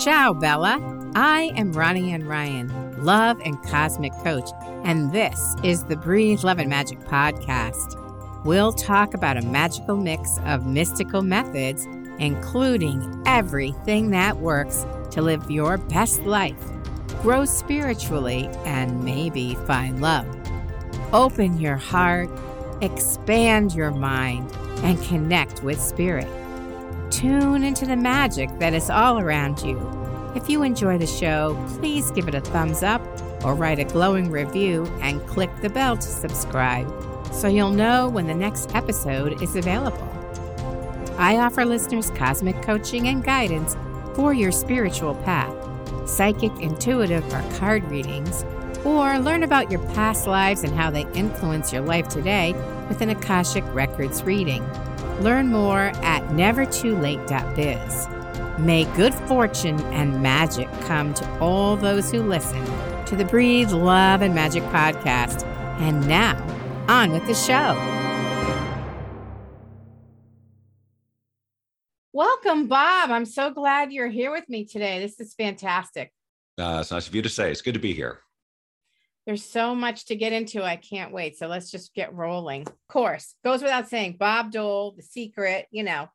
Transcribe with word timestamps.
Ciao, 0.00 0.32
Bella. 0.32 0.80
I 1.14 1.52
am 1.56 1.74
Ronnie 1.74 2.10
Ann 2.12 2.26
Ryan, 2.26 3.04
love 3.04 3.38
and 3.44 3.62
cosmic 3.64 4.14
coach, 4.24 4.48
and 4.82 5.12
this 5.12 5.54
is 5.62 5.84
the 5.84 5.96
Breathe 5.96 6.42
Love 6.42 6.58
and 6.58 6.70
Magic 6.70 7.00
podcast. 7.00 7.98
We'll 8.46 8.72
talk 8.72 9.12
about 9.12 9.36
a 9.36 9.42
magical 9.42 9.98
mix 9.98 10.38
of 10.46 10.64
mystical 10.64 11.20
methods, 11.20 11.84
including 12.18 13.22
everything 13.26 14.10
that 14.12 14.38
works 14.38 14.86
to 15.10 15.20
live 15.20 15.50
your 15.50 15.76
best 15.76 16.22
life, 16.22 16.56
grow 17.20 17.44
spiritually, 17.44 18.48
and 18.64 19.04
maybe 19.04 19.54
find 19.66 20.00
love. 20.00 20.26
Open 21.12 21.60
your 21.60 21.76
heart, 21.76 22.30
expand 22.80 23.74
your 23.74 23.90
mind, 23.90 24.50
and 24.82 24.98
connect 25.02 25.62
with 25.62 25.78
spirit. 25.78 26.39
Tune 27.10 27.64
into 27.64 27.86
the 27.86 27.96
magic 27.96 28.48
that 28.60 28.72
is 28.72 28.88
all 28.88 29.18
around 29.18 29.60
you. 29.62 29.78
If 30.36 30.48
you 30.48 30.62
enjoy 30.62 30.96
the 30.96 31.08
show, 31.08 31.60
please 31.78 32.12
give 32.12 32.28
it 32.28 32.36
a 32.36 32.40
thumbs 32.40 32.84
up 32.84 33.02
or 33.44 33.54
write 33.56 33.80
a 33.80 33.84
glowing 33.84 34.30
review 34.30 34.86
and 35.00 35.26
click 35.26 35.50
the 35.60 35.68
bell 35.68 35.96
to 35.96 36.02
subscribe 36.06 36.86
so 37.32 37.48
you'll 37.48 37.72
know 37.72 38.08
when 38.08 38.28
the 38.28 38.34
next 38.34 38.74
episode 38.76 39.42
is 39.42 39.56
available. 39.56 40.08
I 41.18 41.36
offer 41.38 41.64
listeners 41.64 42.10
cosmic 42.10 42.62
coaching 42.62 43.08
and 43.08 43.24
guidance 43.24 43.76
for 44.14 44.32
your 44.32 44.52
spiritual 44.52 45.16
path, 45.16 45.52
psychic, 46.08 46.52
intuitive, 46.60 47.24
or 47.32 47.42
card 47.58 47.82
readings, 47.90 48.44
or 48.84 49.18
learn 49.18 49.42
about 49.42 49.70
your 49.70 49.84
past 49.94 50.28
lives 50.28 50.62
and 50.62 50.72
how 50.74 50.90
they 50.90 51.06
influence 51.14 51.72
your 51.72 51.82
life 51.82 52.08
today 52.08 52.54
with 52.90 53.00
an 53.00 53.08
Akashic 53.08 53.64
Records 53.72 54.22
reading. 54.24 54.62
Learn 55.20 55.46
more 55.46 55.92
at 56.02 56.22
nevertoolate.biz. 56.30 58.08
May 58.58 58.84
good 58.96 59.14
fortune 59.14 59.80
and 59.92 60.20
magic 60.22 60.68
come 60.82 61.14
to 61.14 61.38
all 61.38 61.76
those 61.76 62.10
who 62.10 62.22
listen 62.22 62.62
to 63.06 63.16
the 63.16 63.24
Breathe 63.24 63.70
Love 63.70 64.20
and 64.20 64.34
Magic 64.34 64.62
podcast. 64.64 65.44
And 65.80 66.06
now, 66.06 66.36
on 66.88 67.12
with 67.12 67.26
the 67.26 67.34
show. 67.34 67.76
Welcome, 72.12 72.66
Bob. 72.66 73.10
I'm 73.10 73.24
so 73.24 73.50
glad 73.50 73.92
you're 73.92 74.08
here 74.08 74.32
with 74.32 74.48
me 74.48 74.64
today. 74.66 74.98
This 74.98 75.20
is 75.20 75.32
fantastic. 75.32 76.12
Uh, 76.58 76.78
it's 76.80 76.90
nice 76.90 77.06
of 77.06 77.14
you 77.14 77.22
to 77.22 77.28
say. 77.28 77.50
It's 77.50 77.62
good 77.62 77.74
to 77.74 77.80
be 77.80 77.94
here. 77.94 78.20
There's 79.26 79.44
so 79.44 79.74
much 79.74 80.06
to 80.06 80.16
get 80.16 80.32
into. 80.32 80.62
I 80.64 80.76
can't 80.76 81.12
wait. 81.12 81.36
So 81.38 81.46
let's 81.46 81.70
just 81.70 81.94
get 81.94 82.14
rolling. 82.14 82.62
Of 82.62 82.74
course, 82.88 83.34
goes 83.44 83.62
without 83.62 83.88
saying, 83.88 84.16
Bob 84.18 84.50
Doyle, 84.50 84.92
The 84.96 85.02
Secret, 85.02 85.66
you 85.70 85.82
know, 85.82 86.08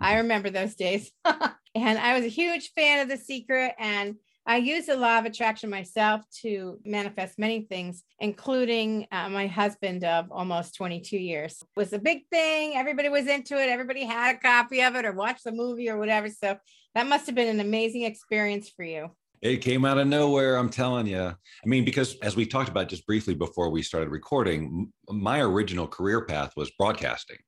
I 0.00 0.12
Mm-hmm. 0.12 0.18
remember 0.18 0.50
those 0.50 0.74
days. 0.74 1.10
and 1.24 1.98
I 1.98 2.14
was 2.14 2.24
a 2.24 2.28
huge 2.28 2.72
fan 2.74 3.00
of 3.00 3.08
The 3.08 3.16
Secret. 3.16 3.74
And 3.78 4.16
I 4.46 4.56
use 4.56 4.86
the 4.86 4.96
law 4.96 5.18
of 5.18 5.26
attraction 5.26 5.68
myself 5.68 6.22
to 6.40 6.78
manifest 6.84 7.38
many 7.38 7.62
things, 7.62 8.02
including 8.18 9.06
uh, 9.12 9.28
my 9.28 9.46
husband 9.46 10.04
of 10.04 10.30
almost 10.30 10.74
22 10.76 11.18
years. 11.18 11.58
It 11.60 11.68
was 11.76 11.92
a 11.92 11.98
big 11.98 12.22
thing. 12.30 12.74
Everybody 12.74 13.08
was 13.10 13.26
into 13.26 13.60
it. 13.60 13.68
Everybody 13.68 14.04
had 14.04 14.36
a 14.36 14.38
copy 14.38 14.80
of 14.82 14.94
it 14.96 15.04
or 15.04 15.12
watched 15.12 15.44
the 15.44 15.52
movie 15.52 15.90
or 15.90 15.98
whatever. 15.98 16.28
So 16.30 16.56
that 16.94 17.06
must 17.06 17.26
have 17.26 17.34
been 17.34 17.48
an 17.48 17.60
amazing 17.60 18.04
experience 18.04 18.70
for 18.70 18.84
you. 18.84 19.10
It 19.40 19.58
came 19.58 19.84
out 19.84 19.98
of 19.98 20.06
nowhere, 20.06 20.56
I'm 20.56 20.68
telling 20.68 21.06
you. 21.06 21.20
I 21.20 21.66
mean, 21.66 21.84
because 21.84 22.16
as 22.22 22.34
we 22.34 22.46
talked 22.46 22.68
about 22.68 22.88
just 22.88 23.06
briefly 23.06 23.34
before 23.34 23.70
we 23.70 23.82
started 23.82 24.10
recording, 24.10 24.92
my 25.08 25.40
original 25.40 25.86
career 25.86 26.24
path 26.24 26.52
was 26.56 26.70
broadcasting 26.72 27.38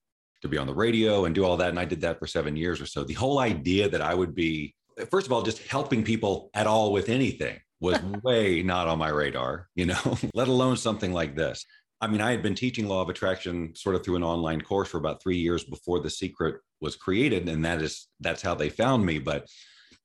to 0.43 0.49
be 0.49 0.57
on 0.57 0.67
the 0.67 0.75
radio 0.75 1.25
and 1.25 1.35
do 1.35 1.45
all 1.45 1.57
that. 1.57 1.71
And 1.71 1.79
I 1.79 1.85
did 1.85 2.01
that 2.03 2.19
for 2.19 2.27
seven 2.27 2.57
years 2.57 2.81
or 2.81 2.87
so. 2.87 3.05
The 3.05 3.15
whole 3.15 3.39
idea 3.39 3.89
that 3.89 4.01
I 4.01 4.15
would 4.15 4.35
be, 4.35 4.75
first 5.11 5.27
of 5.27 5.33
all, 5.33 5.43
just 5.43 5.67
helping 5.67 6.05
people 6.05 6.51
at 6.55 6.67
all 6.67 6.93
with 6.93 7.09
anything 7.09 7.59
was 7.81 7.99
way 8.23 8.63
not 8.63 8.89
on 8.89 8.99
my 8.99 9.09
radar, 9.09 9.69
you 9.75 9.87
know, 9.87 10.19
let 10.35 10.49
alone 10.49 10.77
something 10.77 11.13
like 11.13 11.35
this. 11.35 11.65
I 12.01 12.07
mean, 12.07 12.23
I 12.23 12.31
had 12.31 12.43
been 12.43 12.55
teaching 12.55 12.89
law 12.89 13.03
of 13.03 13.11
attraction 13.11 13.75
sort 13.75 13.95
of 13.95 14.03
through 14.03 14.17
an 14.17 14.23
online 14.23 14.63
course 14.63 14.89
for 14.89 14.97
about 14.97 15.23
three 15.23 15.37
years 15.37 15.65
before 15.65 16.01
The 16.01 16.09
Secret 16.09 16.57
was 16.81 16.97
created. 16.97 17.47
And 17.49 17.65
that 17.65 17.83
is, 17.83 18.09
that's 18.21 18.41
how 18.41 18.55
they 18.55 18.71
found 18.71 19.05
me. 19.05 19.19
But 19.19 19.47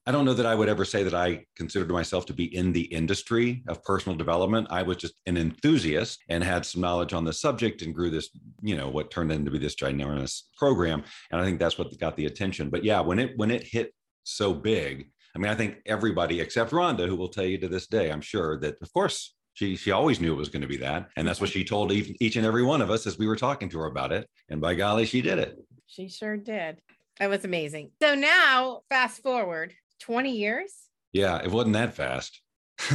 I 0.07 0.11
don't 0.11 0.25
know 0.25 0.35
that 0.35 0.45
I 0.45 0.53
would 0.53 0.69
ever 0.69 0.85
say 0.85 1.01
that 1.01 1.15
I 1.15 1.45
considered 1.55 1.89
myself 1.89 2.27
to 2.27 2.33
be 2.33 2.55
in 2.55 2.71
the 2.71 2.83
industry 2.83 3.63
of 3.67 3.83
personal 3.83 4.15
development. 4.15 4.67
I 4.69 4.83
was 4.83 4.97
just 4.97 5.15
an 5.25 5.35
enthusiast 5.35 6.23
and 6.29 6.43
had 6.43 6.63
some 6.63 6.81
knowledge 6.81 7.13
on 7.13 7.25
the 7.25 7.33
subject 7.33 7.81
and 7.81 7.93
grew 7.93 8.11
this, 8.11 8.29
you 8.61 8.77
know, 8.77 8.87
what 8.87 9.09
turned 9.09 9.31
into 9.31 9.49
be 9.49 9.57
this 9.57 9.75
ginormous 9.75 10.43
program. 10.57 11.03
And 11.31 11.41
I 11.41 11.43
think 11.43 11.57
that's 11.57 11.79
what 11.79 11.97
got 11.99 12.15
the 12.17 12.27
attention. 12.27 12.69
But 12.69 12.83
yeah, 12.83 12.99
when 12.99 13.17
it 13.17 13.33
when 13.37 13.49
it 13.49 13.63
hit 13.63 13.95
so 14.23 14.53
big, 14.53 15.09
I 15.35 15.39
mean, 15.39 15.51
I 15.51 15.55
think 15.55 15.77
everybody 15.87 16.39
except 16.39 16.71
Rhonda, 16.71 17.07
who 17.07 17.15
will 17.15 17.29
tell 17.29 17.45
you 17.45 17.57
to 17.57 17.67
this 17.67 17.87
day, 17.87 18.11
I'm 18.11 18.21
sure 18.21 18.59
that 18.59 18.79
of 18.83 18.93
course 18.93 19.33
she 19.53 19.75
she 19.75 19.89
always 19.89 20.21
knew 20.21 20.33
it 20.33 20.37
was 20.37 20.49
going 20.49 20.61
to 20.61 20.67
be 20.67 20.77
that, 20.77 21.09
and 21.17 21.27
that's 21.27 21.41
what 21.41 21.49
she 21.49 21.65
told 21.65 21.91
each, 21.91 22.35
and 22.35 22.45
every 22.45 22.63
one 22.63 22.81
of 22.81 22.91
us 22.91 23.07
as 23.07 23.17
we 23.17 23.25
were 23.25 23.35
talking 23.35 23.69
to 23.69 23.79
her 23.79 23.87
about 23.87 24.11
it. 24.11 24.29
And 24.49 24.61
by 24.61 24.75
golly, 24.75 25.07
she 25.07 25.23
did 25.23 25.39
it. 25.39 25.57
She 25.87 26.09
sure 26.09 26.37
did. 26.37 26.79
That 27.19 27.29
was 27.31 27.43
amazing. 27.43 27.91
So 28.01 28.13
now, 28.13 28.81
fast 28.89 29.23
forward 29.23 29.73
20 30.01 30.31
years. 30.31 30.71
Yeah, 31.13 31.41
it 31.43 31.51
wasn't 31.51 31.73
that 31.73 31.93
fast. 31.93 32.41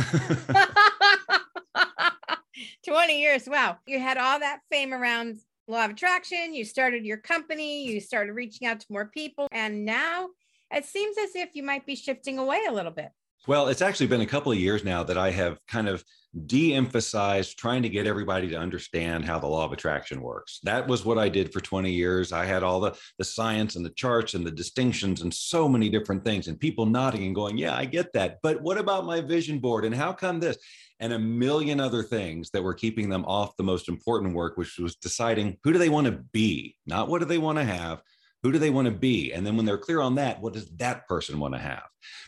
20 2.86 3.20
years. 3.20 3.48
Wow. 3.48 3.78
You 3.86 3.98
had 3.98 4.18
all 4.18 4.38
that 4.40 4.60
fame 4.70 4.92
around 4.92 5.40
law 5.68 5.84
of 5.84 5.92
attraction. 5.92 6.54
You 6.54 6.64
started 6.64 7.04
your 7.04 7.16
company. 7.16 7.86
You 7.86 8.00
started 8.00 8.32
reaching 8.32 8.66
out 8.66 8.80
to 8.80 8.86
more 8.90 9.06
people. 9.06 9.48
And 9.52 9.84
now 9.84 10.28
it 10.72 10.84
seems 10.84 11.16
as 11.18 11.34
if 11.34 11.50
you 11.54 11.62
might 11.62 11.86
be 11.86 11.94
shifting 11.94 12.38
away 12.38 12.60
a 12.68 12.72
little 12.72 12.92
bit. 12.92 13.10
Well, 13.46 13.68
it's 13.68 13.82
actually 13.82 14.08
been 14.08 14.20
a 14.20 14.26
couple 14.26 14.52
of 14.52 14.58
years 14.58 14.84
now 14.84 15.02
that 15.04 15.16
I 15.16 15.30
have 15.30 15.58
kind 15.66 15.88
of 15.88 16.04
de 16.46 16.74
emphasized 16.74 17.58
trying 17.58 17.82
to 17.82 17.88
get 17.88 18.06
everybody 18.06 18.48
to 18.48 18.56
understand 18.56 19.24
how 19.24 19.38
the 19.38 19.46
law 19.46 19.64
of 19.64 19.72
attraction 19.72 20.20
works. 20.20 20.60
That 20.62 20.86
was 20.86 21.04
what 21.04 21.18
I 21.18 21.28
did 21.28 21.52
for 21.52 21.60
20 21.60 21.90
years. 21.90 22.32
I 22.32 22.44
had 22.44 22.62
all 22.62 22.80
the, 22.80 22.94
the 23.18 23.24
science 23.24 23.76
and 23.76 23.84
the 23.84 23.90
charts 23.90 24.34
and 24.34 24.46
the 24.46 24.50
distinctions 24.50 25.22
and 25.22 25.32
so 25.32 25.68
many 25.68 25.88
different 25.88 26.22
things, 26.22 26.48
and 26.48 26.60
people 26.60 26.86
nodding 26.86 27.24
and 27.24 27.34
going, 27.34 27.56
Yeah, 27.56 27.74
I 27.74 27.86
get 27.86 28.12
that. 28.12 28.38
But 28.42 28.60
what 28.60 28.78
about 28.78 29.06
my 29.06 29.22
vision 29.22 29.58
board? 29.58 29.84
And 29.84 29.94
how 29.94 30.12
come 30.12 30.38
this? 30.38 30.58
And 31.00 31.14
a 31.14 31.18
million 31.18 31.80
other 31.80 32.02
things 32.02 32.50
that 32.50 32.62
were 32.62 32.74
keeping 32.74 33.08
them 33.08 33.24
off 33.24 33.56
the 33.56 33.62
most 33.62 33.88
important 33.88 34.34
work, 34.34 34.58
which 34.58 34.78
was 34.78 34.96
deciding 34.96 35.56
who 35.64 35.72
do 35.72 35.78
they 35.78 35.88
want 35.88 36.06
to 36.06 36.22
be, 36.32 36.76
not 36.86 37.08
what 37.08 37.20
do 37.20 37.24
they 37.24 37.38
want 37.38 37.56
to 37.56 37.64
have, 37.64 38.02
who 38.42 38.52
do 38.52 38.58
they 38.58 38.70
want 38.70 38.86
to 38.86 38.92
be? 38.92 39.32
And 39.32 39.46
then 39.46 39.56
when 39.56 39.66
they're 39.66 39.78
clear 39.78 40.00
on 40.00 40.14
that, 40.16 40.40
what 40.40 40.54
does 40.54 40.68
that 40.76 41.06
person 41.06 41.38
want 41.38 41.54
to 41.54 41.60
have? 41.60 41.82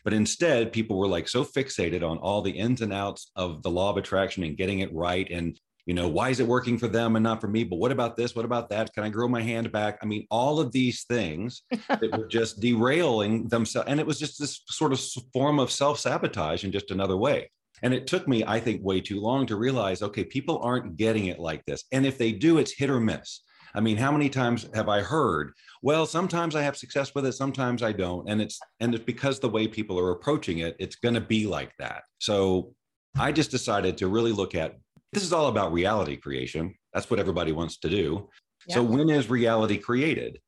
But 0.04 0.12
instead, 0.12 0.72
people 0.72 0.98
were 0.98 1.06
like 1.06 1.28
so 1.28 1.44
fixated 1.44 2.02
on 2.02 2.18
all 2.18 2.42
the 2.42 2.50
ins 2.50 2.82
and 2.82 2.92
outs 2.92 3.30
of 3.34 3.62
the 3.62 3.70
law 3.70 3.90
of 3.90 3.96
attraction 3.96 4.44
and 4.44 4.56
getting 4.56 4.80
it 4.80 4.92
right. 4.92 5.28
And, 5.30 5.58
you 5.86 5.94
know, 5.94 6.08
why 6.08 6.28
is 6.28 6.38
it 6.38 6.46
working 6.46 6.78
for 6.78 6.86
them 6.86 7.16
and 7.16 7.22
not 7.22 7.40
for 7.40 7.48
me? 7.48 7.64
But 7.64 7.78
what 7.78 7.92
about 7.92 8.16
this? 8.16 8.36
What 8.36 8.44
about 8.44 8.68
that? 8.70 8.92
Can 8.92 9.04
I 9.04 9.08
grow 9.08 9.26
my 9.26 9.40
hand 9.40 9.72
back? 9.72 9.98
I 10.02 10.06
mean, 10.06 10.26
all 10.30 10.60
of 10.60 10.70
these 10.70 11.04
things 11.04 11.62
that 11.88 12.16
were 12.16 12.26
just 12.26 12.60
derailing 12.60 13.48
themselves. 13.48 13.88
And 13.88 13.98
it 13.98 14.06
was 14.06 14.18
just 14.18 14.38
this 14.38 14.62
sort 14.68 14.92
of 14.92 15.00
form 15.32 15.58
of 15.58 15.70
self 15.70 15.98
sabotage 15.98 16.64
in 16.64 16.72
just 16.72 16.90
another 16.90 17.16
way. 17.16 17.50
And 17.82 17.92
it 17.92 18.06
took 18.06 18.28
me, 18.28 18.44
I 18.46 18.60
think, 18.60 18.84
way 18.84 19.00
too 19.00 19.20
long 19.20 19.46
to 19.46 19.56
realize 19.56 20.02
okay, 20.02 20.24
people 20.24 20.58
aren't 20.62 20.96
getting 20.96 21.26
it 21.26 21.38
like 21.38 21.64
this. 21.64 21.84
And 21.90 22.06
if 22.06 22.18
they 22.18 22.32
do, 22.32 22.58
it's 22.58 22.72
hit 22.72 22.90
or 22.90 23.00
miss. 23.00 23.40
I 23.74 23.80
mean, 23.80 23.96
how 23.96 24.12
many 24.12 24.28
times 24.28 24.68
have 24.74 24.88
I 24.88 25.00
heard, 25.00 25.52
well, 25.82 26.06
sometimes 26.06 26.54
I 26.54 26.62
have 26.62 26.76
success 26.76 27.14
with 27.14 27.26
it, 27.26 27.32
sometimes 27.32 27.82
I 27.82 27.92
don't. 27.92 28.28
And 28.28 28.40
it's 28.40 28.60
and 28.80 28.94
it's 28.94 29.04
because 29.04 29.40
the 29.40 29.48
way 29.48 29.66
people 29.66 29.98
are 29.98 30.12
approaching 30.12 30.58
it, 30.58 30.76
it's 30.78 30.96
going 30.96 31.14
to 31.14 31.20
be 31.20 31.46
like 31.46 31.72
that. 31.78 32.02
So 32.18 32.74
I 33.18 33.32
just 33.32 33.50
decided 33.50 33.96
to 33.98 34.08
really 34.08 34.32
look 34.32 34.54
at 34.54 34.76
this 35.12 35.22
is 35.22 35.32
all 35.32 35.48
about 35.48 35.72
reality 35.72 36.16
creation. 36.16 36.74
That's 36.92 37.10
what 37.10 37.20
everybody 37.20 37.52
wants 37.52 37.78
to 37.78 37.88
do. 37.88 38.28
So 38.68 38.82
when 38.82 39.10
is 39.10 39.28
reality 39.28 39.76
created? 39.76 40.38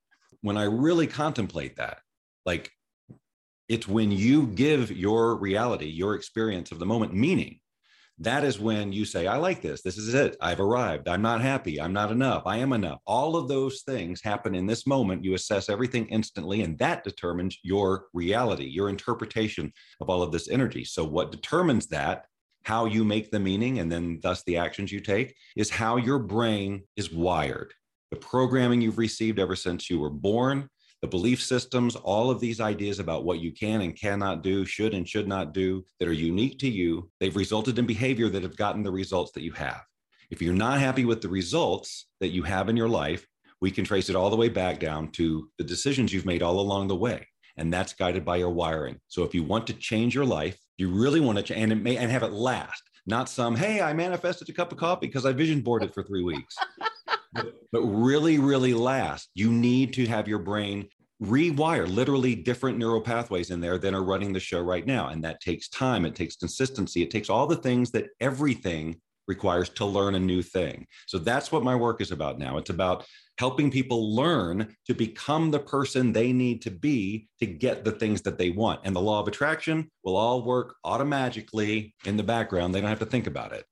When 0.41 0.57
I 0.57 0.65
really 0.65 1.07
contemplate 1.07 1.77
that, 1.77 1.99
like 2.47 2.71
it's 3.69 3.89
when 3.89 4.13
you 4.13 4.47
give 4.49 4.91
your 4.91 5.37
reality, 5.37 5.87
your 5.87 6.15
experience 6.15 6.71
of 6.71 6.79
the 6.79 6.87
moment 6.87 7.15
meaning. 7.15 7.61
That 8.19 8.45
is 8.45 8.61
when 8.61 8.93
you 8.93 9.05
say, 9.05 9.27
I 9.27 9.37
like 9.39 9.61
this. 9.61 9.83
This 9.83 9.99
is 9.99 10.15
it. 10.15 10.37
I've 10.41 10.61
arrived. 10.61 11.09
I'm 11.09 11.23
not 11.23 11.41
happy. 11.41 11.81
I'm 11.81 11.93
not 11.93 12.13
enough. 12.13 12.45
I 12.47 12.59
am 12.59 12.73
enough. 12.73 13.01
All 13.07 13.35
of 13.37 13.49
those 13.49 13.83
things 13.83 14.23
happen 14.23 14.55
in 14.55 14.67
this 14.67 14.87
moment. 14.87 15.25
You 15.25 15.35
assess 15.35 15.69
everything 15.69 16.07
instantly, 16.07 16.63
and 16.63 16.79
that 16.79 17.03
determines 17.03 17.59
your 17.65 18.07
reality, 18.13 18.67
your 18.67 18.89
interpretation 18.89 19.73
of 20.01 20.09
all 20.09 20.23
of 20.23 20.31
this 20.31 20.49
energy. 20.49 20.85
So, 20.85 21.05
what 21.05 21.33
determines 21.33 21.89
that, 21.89 22.27
how 22.63 22.85
you 22.87 23.03
make 23.03 23.33
the 23.33 23.41
meaning, 23.41 23.81
and 23.81 23.91
then 23.91 24.21
thus 24.23 24.45
the 24.45 24.59
actions 24.59 24.93
you 24.93 25.01
take, 25.01 25.35
is 25.57 25.69
how 25.69 25.97
your 25.97 26.21
brain 26.21 26.85
is 26.97 27.13
wired. 27.13 27.75
The 28.13 28.17
programming 28.17 28.81
you've 28.81 28.99
received 28.99 29.41
ever 29.41 29.57
since 29.57 29.91
you 29.91 29.99
were 29.99 30.11
born, 30.11 30.69
the 31.05 31.09
belief 31.09 31.43
systems, 31.43 31.97
all 31.97 32.31
of 32.31 32.41
these 32.41 32.63
ideas 32.63 32.99
about 32.99 33.27
what 33.27 33.39
you 33.39 33.53
can 33.53 33.83
and 33.83 33.95
cannot 33.95 34.43
do, 34.43 34.65
should 34.65 34.95
and 34.95 35.07
should 35.07 35.29
not 35.29 35.53
do 35.53 35.85
that 36.01 36.09
are 36.09 36.15
unique 36.15 36.59
to 36.59 36.67
you, 36.67 37.11
they've 37.21 37.37
resulted 37.37 37.79
in 37.79 37.85
behavior 37.85 38.31
that 38.31 38.43
have 38.43 38.57
gotten 38.57 38.83
the 38.83 38.91
results 38.91 39.31
that 39.33 39.43
you 39.43 39.53
have. 39.53 39.83
If 40.31 40.41
you're 40.41 40.55
not 40.55 40.81
happy 40.81 41.05
with 41.05 41.21
the 41.21 41.29
results 41.29 42.07
that 42.21 42.31
you 42.31 42.43
have 42.45 42.71
in 42.71 42.77
your 42.79 42.89
life, 42.89 43.27
we 43.61 43.71
can 43.71 43.85
trace 43.85 44.09
it 44.09 44.17
all 44.17 44.31
the 44.31 44.37
way 44.37 44.49
back 44.49 44.81
down 44.81 45.11
to 45.13 45.51
the 45.59 45.65
decisions 45.65 46.11
you've 46.11 46.25
made 46.25 46.43
all 46.43 46.59
along 46.59 46.89
the 46.89 46.97
way. 46.97 47.27
and 47.57 47.73
that's 47.73 47.93
guided 47.93 48.25
by 48.25 48.37
your 48.37 48.51
wiring. 48.51 48.99
So 49.09 49.23
if 49.23 49.35
you 49.35 49.43
want 49.43 49.67
to 49.69 49.73
change 49.75 50.15
your 50.15 50.25
life, 50.25 50.59
you 50.77 50.91
really 50.91 51.21
want 51.21 51.45
to, 51.47 51.57
and 51.57 51.73
it 51.73 51.77
may, 51.77 51.97
and 51.97 52.11
have 52.11 52.23
it 52.23 52.33
last, 52.33 52.83
not 53.07 53.29
some, 53.29 53.55
hey, 53.55 53.81
I 53.81 53.93
manifested 53.93 54.49
a 54.49 54.53
cup 54.53 54.73
of 54.73 54.79
coffee 54.79 55.07
because 55.07 55.27
I 55.27 55.33
vision 55.33 55.61
boarded 55.61 55.95
for 55.95 56.03
three 56.03 56.23
weeks. 56.23 56.57
But, 57.35 57.55
but 57.73 57.83
really, 57.83 58.39
really 58.39 58.75
last, 58.75 59.31
you 59.35 59.53
need 59.53 59.93
to 59.95 60.07
have 60.07 60.29
your 60.29 60.39
brain 60.39 60.89
rewire 61.23 61.89
literally 61.89 62.35
different 62.35 62.79
neural 62.79 63.01
pathways 63.01 63.51
in 63.51 63.61
there 63.61 63.79
than 63.79 63.95
are 63.95 64.03
running 64.03 64.33
the 64.33 64.41
show 64.41 64.61
right 64.61 64.87
now. 64.87 65.09
And 65.09 65.23
that 65.25 65.41
takes 65.41 65.69
time, 65.69 66.05
it 66.05 66.15
takes 66.15 66.37
consistency, 66.37 67.03
it 67.03 67.11
takes 67.11 67.31
all 67.31 67.47
the 67.47 67.57
things 67.57 67.91
that 67.93 68.09
everything 68.21 68.97
requires 69.27 69.69
to 69.71 69.85
learn 69.85 70.15
a 70.17 70.21
new 70.21 70.43
thing. 70.43 70.87
So 71.07 71.19
that's 71.19 71.51
what 71.51 71.63
my 71.63 71.75
work 71.75 72.01
is 72.01 72.11
about 72.11 72.39
now. 72.39 72.59
It's 72.59 72.71
about 72.71 73.07
helping 73.39 73.71
people 73.71 74.15
learn 74.15 74.77
to 74.87 74.95
become 74.95 75.51
the 75.51 75.59
person 75.59 76.13
they 76.13 76.33
need 76.33 76.63
to 76.63 76.71
be 76.71 77.29
to 77.41 77.47
get 77.47 77.85
the 77.85 77.93
things 77.93 78.23
that 78.23 78.39
they 78.39 78.51
want. 78.51 78.81
And 78.85 78.95
the 78.95 79.01
law 79.01 79.21
of 79.21 79.29
attraction 79.29 79.91
will 80.05 80.17
all 80.17 80.45
work 80.45 80.77
automatically 80.85 81.95
in 82.05 82.17
the 82.17 82.23
background. 82.23 82.75
They 82.75 82.81
don't 82.81 82.91
have 82.91 82.99
to 83.01 83.07
think 83.07 83.27
about 83.27 83.53
it. 83.53 83.65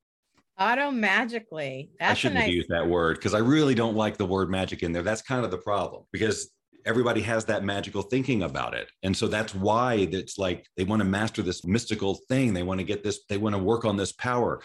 Automagically. 0.63 1.91
I 2.01 2.15
shouldn't 2.15 2.37
nice... 2.37 2.45
have 2.45 2.55
used 2.55 2.69
that 2.69 2.87
word 2.87 3.17
because 3.17 3.35
I 3.35 3.39
really 3.39 3.75
don't 3.75 3.97
like 3.97 4.17
the 4.17 4.27
word 4.27 4.51
magic 4.51 4.83
in 4.83 4.93
there. 4.93 5.03
That's 5.03 5.23
kind 5.23 5.45
of 5.45 5.51
the 5.51 5.59
problem 5.59 6.05
because 6.13 6.51
everybody 6.85 7.21
has 7.23 7.45
that 7.47 7.65
magical 7.65 8.03
thinking 8.03 8.43
about 8.43 8.75
it. 8.75 8.89
And 9.03 9.17
so 9.17 9.29
that's 9.29 9.55
why 9.55 9.95
it's 9.95 10.39
like 10.39 10.67
they 10.77 10.85
want 10.85 11.01
to 11.01 11.05
master 11.05 11.43
this 11.43 11.65
mystical 11.65 12.21
thing. 12.29 12.55
They 12.55 12.63
want 12.63 12.81
to 12.81 12.85
get 12.85 13.03
this, 13.03 13.21
they 13.29 13.39
want 13.39 13.55
to 13.55 13.63
work 13.63 13.85
on 13.85 13.97
this 13.97 14.13
power 14.13 14.63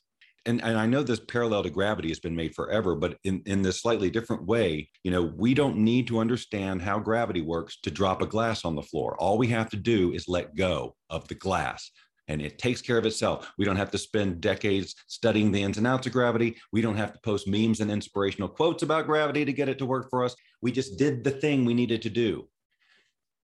and, 0.47 0.63
and 0.63 0.77
I 0.77 0.85
know 0.85 1.03
this 1.03 1.19
parallel 1.19 1.63
to 1.63 1.69
gravity 1.69 2.07
has 2.07 2.21
been 2.21 2.35
made 2.35 2.55
forever, 2.55 2.95
but 2.95 3.17
in, 3.25 3.43
in 3.45 3.61
this 3.61 3.81
slightly 3.81 4.09
different 4.09 4.45
way, 4.45 4.89
you 5.03 5.11
know, 5.11 5.33
we 5.35 5.53
don't 5.53 5.77
need 5.77 6.07
to 6.07 6.19
understand 6.19 6.81
how 6.81 6.99
gravity 6.99 7.41
works 7.41 7.77
to 7.81 7.91
drop 7.91 8.21
a 8.21 8.25
glass 8.25 8.63
on 8.63 8.73
the 8.73 8.81
floor. 8.81 9.17
All 9.19 9.37
we 9.37 9.47
have 9.47 9.69
to 9.71 9.77
do 9.77 10.13
is 10.13 10.29
let 10.29 10.55
go 10.55 10.95
of 11.09 11.27
the 11.27 11.35
glass 11.35 11.91
and 12.27 12.41
it 12.41 12.59
takes 12.59 12.81
care 12.81 12.97
of 12.97 13.05
itself. 13.05 13.51
We 13.57 13.65
don't 13.65 13.77
have 13.77 13.91
to 13.91 13.97
spend 13.97 14.41
decades 14.41 14.95
studying 15.07 15.51
the 15.51 15.63
ins 15.63 15.77
and 15.77 15.87
outs 15.87 16.07
of 16.07 16.13
gravity. 16.13 16.57
We 16.71 16.81
don't 16.81 16.97
have 16.97 17.13
to 17.13 17.19
post 17.19 17.47
memes 17.47 17.79
and 17.79 17.89
inspirational 17.89 18.49
quotes 18.49 18.83
about 18.83 19.05
gravity 19.05 19.45
to 19.45 19.53
get 19.53 19.69
it 19.69 19.77
to 19.79 19.85
work 19.85 20.09
for 20.09 20.23
us. 20.23 20.35
We 20.61 20.71
just 20.71 20.97
did 20.97 21.23
the 21.23 21.31
thing 21.31 21.65
we 21.65 21.73
needed 21.73 22.01
to 22.03 22.09
do. 22.09 22.47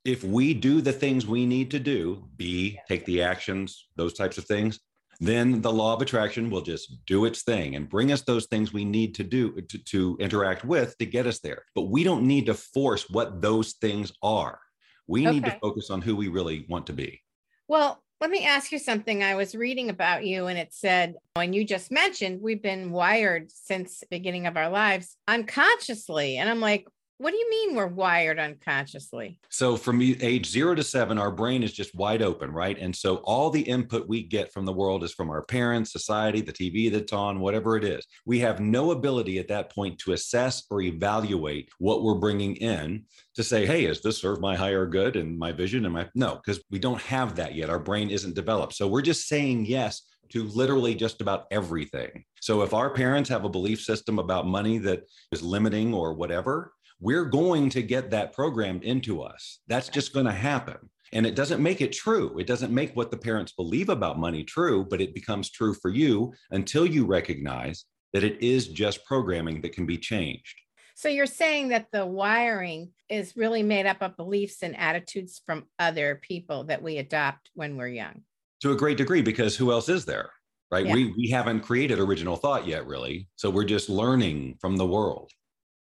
If 0.05 0.23
we 0.23 0.53
do 0.53 0.81
the 0.81 0.93
things 0.93 1.27
we 1.27 1.45
need 1.45 1.71
to 1.71 1.79
do, 1.79 2.27
be 2.35 2.79
take 2.87 3.05
the 3.05 3.21
actions, 3.21 3.87
those 3.95 4.13
types 4.13 4.37
of 4.37 4.45
things, 4.45 4.79
then 5.19 5.61
the 5.61 5.71
law 5.71 5.93
of 5.93 6.01
attraction 6.01 6.49
will 6.49 6.61
just 6.61 7.05
do 7.05 7.25
its 7.25 7.41
thing 7.41 7.75
and 7.75 7.89
bring 7.89 8.11
us 8.11 8.21
those 8.21 8.45
things 8.45 8.71
we 8.71 8.85
need 8.85 9.15
to 9.15 9.23
do 9.23 9.59
to, 9.61 9.77
to 9.79 10.17
interact 10.19 10.63
with 10.63 10.97
to 10.99 11.05
get 11.05 11.25
us 11.25 11.39
there. 11.39 11.63
But 11.73 11.89
we 11.89 12.03
don't 12.03 12.27
need 12.27 12.45
to 12.45 12.53
force 12.53 13.09
what 13.09 13.41
those 13.41 13.73
things 13.81 14.13
are. 14.21 14.59
We 15.07 15.27
okay. 15.27 15.31
need 15.31 15.45
to 15.45 15.57
focus 15.59 15.89
on 15.89 16.01
who 16.01 16.15
we 16.15 16.27
really 16.27 16.65
want 16.69 16.87
to 16.87 16.93
be. 16.93 17.21
Well, 17.67 18.01
let 18.19 18.31
me 18.31 18.45
ask 18.45 18.71
you 18.71 18.79
something. 18.79 19.23
I 19.23 19.35
was 19.35 19.53
reading 19.53 19.89
about 19.89 20.25
you 20.25 20.47
and 20.47 20.57
it 20.57 20.73
said, 20.73 21.15
when 21.35 21.53
you 21.53 21.63
just 21.63 21.91
mentioned 21.91 22.41
we've 22.41 22.61
been 22.61 22.91
wired 22.91 23.51
since 23.51 24.03
beginning 24.09 24.47
of 24.47 24.57
our 24.57 24.69
lives 24.69 25.15
unconsciously. 25.27 26.37
And 26.37 26.49
I'm 26.49 26.59
like, 26.59 26.87
what 27.19 27.31
do 27.31 27.37
you 27.37 27.49
mean 27.49 27.75
we're 27.75 27.87
wired 27.87 28.37
unconsciously? 28.37 29.39
So, 29.49 29.75
from 29.75 30.01
age 30.01 30.45
zero 30.45 30.75
to 30.75 30.83
seven, 30.83 31.17
our 31.17 31.31
brain 31.31 31.63
is 31.63 31.73
just 31.73 31.95
wide 31.95 32.21
open, 32.21 32.51
right? 32.51 32.77
And 32.77 32.95
so, 32.95 33.17
all 33.17 33.49
the 33.49 33.61
input 33.61 34.07
we 34.07 34.21
get 34.21 34.53
from 34.53 34.65
the 34.65 34.73
world 34.73 35.03
is 35.03 35.13
from 35.13 35.31
our 35.31 35.41
parents, 35.41 35.91
society, 35.91 36.41
the 36.41 36.53
TV 36.53 36.91
that's 36.91 37.13
on, 37.13 37.39
whatever 37.39 37.75
it 37.75 37.83
is. 37.83 38.05
We 38.25 38.39
have 38.39 38.59
no 38.59 38.91
ability 38.91 39.39
at 39.39 39.47
that 39.47 39.73
point 39.73 39.97
to 39.99 40.13
assess 40.13 40.63
or 40.69 40.81
evaluate 40.81 41.69
what 41.79 42.03
we're 42.03 42.15
bringing 42.15 42.55
in 42.57 43.05
to 43.35 43.43
say, 43.43 43.65
hey, 43.65 43.85
is 43.85 44.01
this 44.01 44.21
serve 44.21 44.39
my 44.39 44.55
higher 44.55 44.85
good 44.85 45.15
and 45.15 45.37
my 45.39 45.51
vision? 45.51 45.85
And 45.85 45.93
my 45.95 46.07
no, 46.13 46.35
because 46.35 46.63
we 46.69 46.77
don't 46.77 47.01
have 47.01 47.35
that 47.37 47.55
yet. 47.55 47.71
Our 47.71 47.79
brain 47.79 48.11
isn't 48.11 48.35
developed. 48.35 48.75
So, 48.75 48.87
we're 48.87 49.01
just 49.01 49.27
saying 49.27 49.65
yes 49.65 50.03
to 50.29 50.43
literally 50.43 50.93
just 50.93 51.21
about 51.21 51.45
everything. 51.51 52.25
So 52.41 52.61
if 52.61 52.73
our 52.73 52.89
parents 52.89 53.29
have 53.29 53.45
a 53.45 53.49
belief 53.49 53.81
system 53.81 54.19
about 54.19 54.45
money 54.45 54.77
that 54.79 55.03
is 55.31 55.41
limiting 55.41 55.93
or 55.93 56.13
whatever, 56.13 56.73
we're 56.99 57.25
going 57.25 57.69
to 57.69 57.81
get 57.81 58.09
that 58.11 58.33
programmed 58.33 58.83
into 58.83 59.21
us. 59.21 59.59
That's 59.67 59.89
just 59.89 60.13
going 60.13 60.25
to 60.25 60.31
happen. 60.31 60.77
And 61.13 61.25
it 61.25 61.35
doesn't 61.35 61.63
make 61.63 61.81
it 61.81 61.93
true. 61.93 62.37
It 62.37 62.47
doesn't 62.47 62.73
make 62.73 62.95
what 62.95 63.11
the 63.11 63.17
parents 63.17 63.53
believe 63.53 63.89
about 63.89 64.19
money 64.19 64.43
true, 64.43 64.85
but 64.89 64.99
it 64.99 65.13
becomes 65.13 65.49
true 65.49 65.73
for 65.73 65.89
you 65.89 66.33
until 66.51 66.85
you 66.85 67.05
recognize 67.05 67.85
that 68.13 68.23
it 68.23 68.41
is 68.41 68.67
just 68.67 69.05
programming 69.05 69.61
that 69.61 69.73
can 69.73 69.85
be 69.85 69.97
changed. 69.97 70.55
So 70.95 71.09
you're 71.09 71.27
saying 71.27 71.69
that 71.69 71.87
the 71.91 72.05
wiring 72.05 72.89
is 73.07 73.37
really 73.37 73.63
made 73.63 73.85
up 73.85 74.01
of 74.01 74.17
beliefs 74.17 74.63
and 74.63 74.75
attitudes 74.75 75.41
from 75.45 75.65
other 75.77 76.19
people 76.21 76.63
that 76.65 76.81
we 76.81 76.97
adopt 76.97 77.51
when 77.53 77.77
we're 77.77 77.87
young. 77.87 78.23
To 78.61 78.71
a 78.71 78.75
great 78.75 78.97
degree, 78.97 79.21
because 79.21 79.55
who 79.55 79.71
else 79.71 79.89
is 79.89 80.05
there? 80.05 80.31
Right. 80.71 80.87
Yeah. 80.87 80.93
We 80.93 81.13
we 81.15 81.29
haven't 81.29 81.61
created 81.61 81.99
original 81.99 82.35
thought 82.35 82.67
yet, 82.67 82.87
really. 82.87 83.29
So 83.35 83.49
we're 83.49 83.63
just 83.63 83.87
learning 83.87 84.57
from 84.59 84.75
the 84.75 84.87
world 84.87 85.31